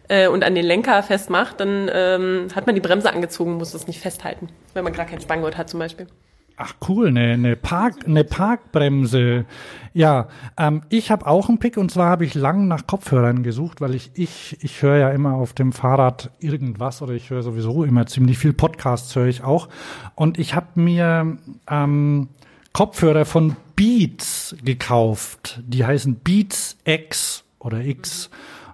[0.07, 3.87] äh, und an den Lenker festmacht, dann ähm, hat man die Bremse angezogen, muss das
[3.87, 6.07] nicht festhalten, wenn man gar kein Spanngurt hat zum Beispiel.
[6.55, 9.45] Ach cool, eine, eine, Park, eine Parkbremse.
[9.93, 13.81] Ja, ähm, ich habe auch einen Pick und zwar habe ich lang nach Kopfhörern gesucht,
[13.81, 17.83] weil ich ich ich höre ja immer auf dem Fahrrad irgendwas oder ich höre sowieso
[17.83, 19.67] immer ziemlich viel Podcasts höre ich auch
[20.13, 21.37] und ich habe mir
[21.67, 22.29] ähm,
[22.71, 25.59] Kopfhörer von Beats gekauft.
[25.65, 28.29] Die heißen Beats X oder X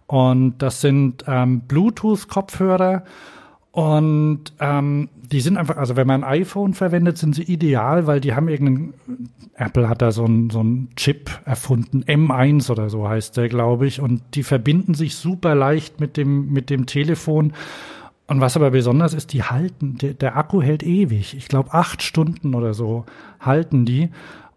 [0.09, 3.03] und das sind ähm, Bluetooth-Kopfhörer
[3.71, 8.19] und ähm, die sind einfach, also wenn man ein iPhone verwendet, sind sie ideal, weil
[8.19, 8.95] die haben irgendeinen,
[9.53, 14.01] Apple hat da so einen so Chip erfunden, M1 oder so heißt der, glaube ich,
[14.01, 17.53] und die verbinden sich super leicht mit dem, mit dem Telefon.
[18.25, 21.37] Und was aber besonders ist, die halten, der, der Akku hält ewig.
[21.37, 23.05] Ich glaube, acht Stunden oder so
[23.39, 24.09] halten die.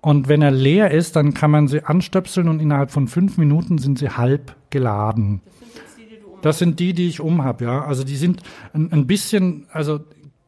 [0.03, 3.79] Und wenn er leer ist, dann kann man sie anstöpseln und innerhalb von fünf Minuten
[3.79, 5.41] sind sie halb geladen.
[6.43, 7.85] Das sind die, die ich um habe, ja.
[7.85, 8.43] Also die sind
[8.75, 10.01] ein, ein bisschen, also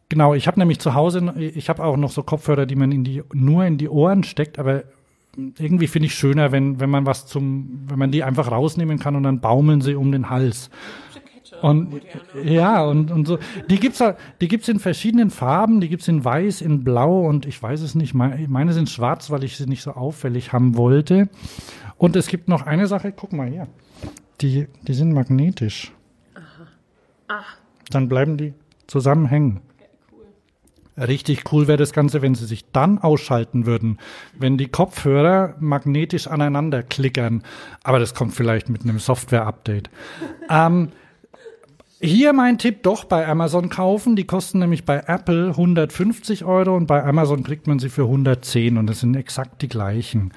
[0.09, 3.05] genau, ich habe nämlich zu Hause, ich habe auch noch so Kopfhörer, die man in
[3.05, 4.83] die, nur in die Ohren steckt, aber
[5.37, 9.15] irgendwie finde ich schöner, wenn, wenn man was zum, wenn man die einfach rausnehmen kann
[9.15, 10.69] und dann baumeln sie um den Hals.
[11.61, 12.01] Und
[12.43, 13.39] ja, und, und so.
[13.69, 14.03] Die gibt's
[14.41, 17.95] die gibt's in verschiedenen Farben, die gibt's in weiß, in blau und ich weiß es
[17.95, 18.15] nicht.
[18.15, 21.29] Meine sind schwarz, weil ich sie nicht so auffällig haben wollte.
[21.97, 23.69] Und es gibt noch eine Sache, guck mal hier.
[24.41, 25.93] Die, die sind magnetisch.
[26.35, 26.67] Aha.
[27.29, 27.57] Ach.
[27.91, 28.55] Dann bleiben die
[28.87, 29.61] zusammen hängen.
[30.97, 33.99] Richtig cool wäre das Ganze, wenn sie sich dann ausschalten würden,
[34.39, 37.43] wenn die Kopfhörer magnetisch aneinander klickern.
[37.83, 39.91] Aber das kommt vielleicht mit einem Software-Update.
[40.49, 40.91] ähm,
[42.05, 44.17] hier mein Tipp doch bei Amazon kaufen.
[44.17, 48.79] Die kosten nämlich bei Apple 150 Euro und bei Amazon kriegt man sie für 110
[48.79, 50.33] und das sind exakt die gleichen.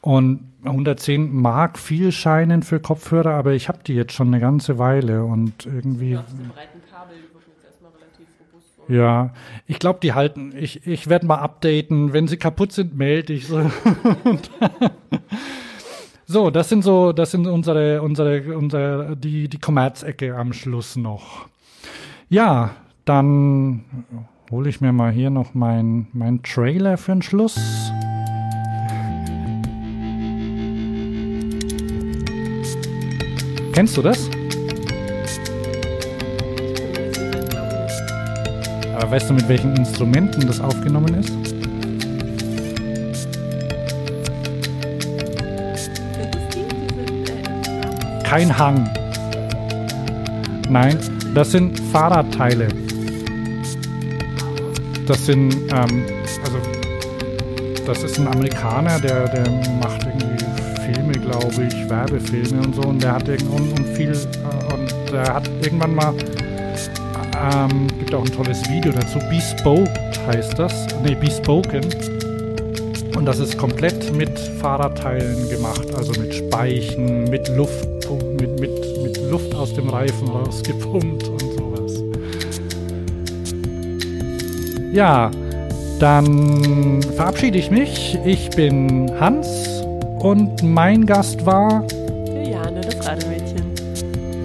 [0.00, 4.78] Und 110 mag viel scheinen für Kopfhörer, aber ich habe die jetzt schon eine ganze
[4.78, 6.12] Weile und irgendwie.
[6.12, 6.24] Ja,
[8.88, 9.34] ja,
[9.66, 10.54] ich glaube, die halten.
[10.56, 12.14] Ich, ich werde mal updaten.
[12.14, 13.58] Wenn sie kaputt sind, melde ich so.
[16.30, 21.46] so, das sind so, das sind unsere, unsere, unsere, die, die Kommerzecke am Schluss noch.
[22.28, 22.72] Ja,
[23.06, 23.84] dann
[24.50, 27.58] hole ich mir mal hier noch mein, mein Trailer für den Schluss.
[33.72, 34.28] Kennst du das?
[38.94, 41.57] Aber weißt du, mit welchen Instrumenten das aufgenommen ist?
[48.28, 48.86] Kein Hang.
[50.68, 50.98] Nein,
[51.34, 52.68] das sind Fahrradteile.
[55.06, 56.04] Das sind, ähm,
[56.44, 56.58] also,
[57.86, 59.50] das ist ein Amerikaner, der, der
[59.80, 60.44] macht irgendwie
[60.92, 62.82] Filme, glaube ich, Werbefilme und so.
[62.82, 66.12] Und der hat irgendwann viel, äh, und der hat irgendwann mal,
[67.54, 69.90] ähm, gibt auch ein tolles Video dazu, Bespoke
[70.26, 71.80] heißt das, nee, Bespoken.
[73.16, 79.30] Und das ist komplett mit Fahrradteilen gemacht, also mit Speichen, mit Luft, mit, mit, mit
[79.30, 82.02] Luft aus dem Reifen rausgepumpt und sowas.
[84.92, 85.30] Ja,
[85.98, 88.18] dann verabschiede ich mich.
[88.24, 89.82] Ich bin Hans
[90.20, 91.84] und mein Gast war
[92.26, 93.62] Juliane, das Rademädchen.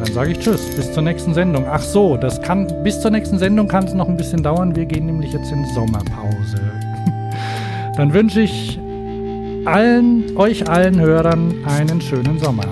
[0.04, 1.66] Dann sage ich Tschüss, bis zur nächsten Sendung.
[1.70, 4.76] Ach so, das kann bis zur nächsten Sendung kann es noch ein bisschen dauern.
[4.76, 6.58] Wir gehen nämlich jetzt in Sommerpause.
[7.98, 8.80] Dann wünsche ich
[9.66, 12.66] allen, euch allen Hörern einen schönen Sommer.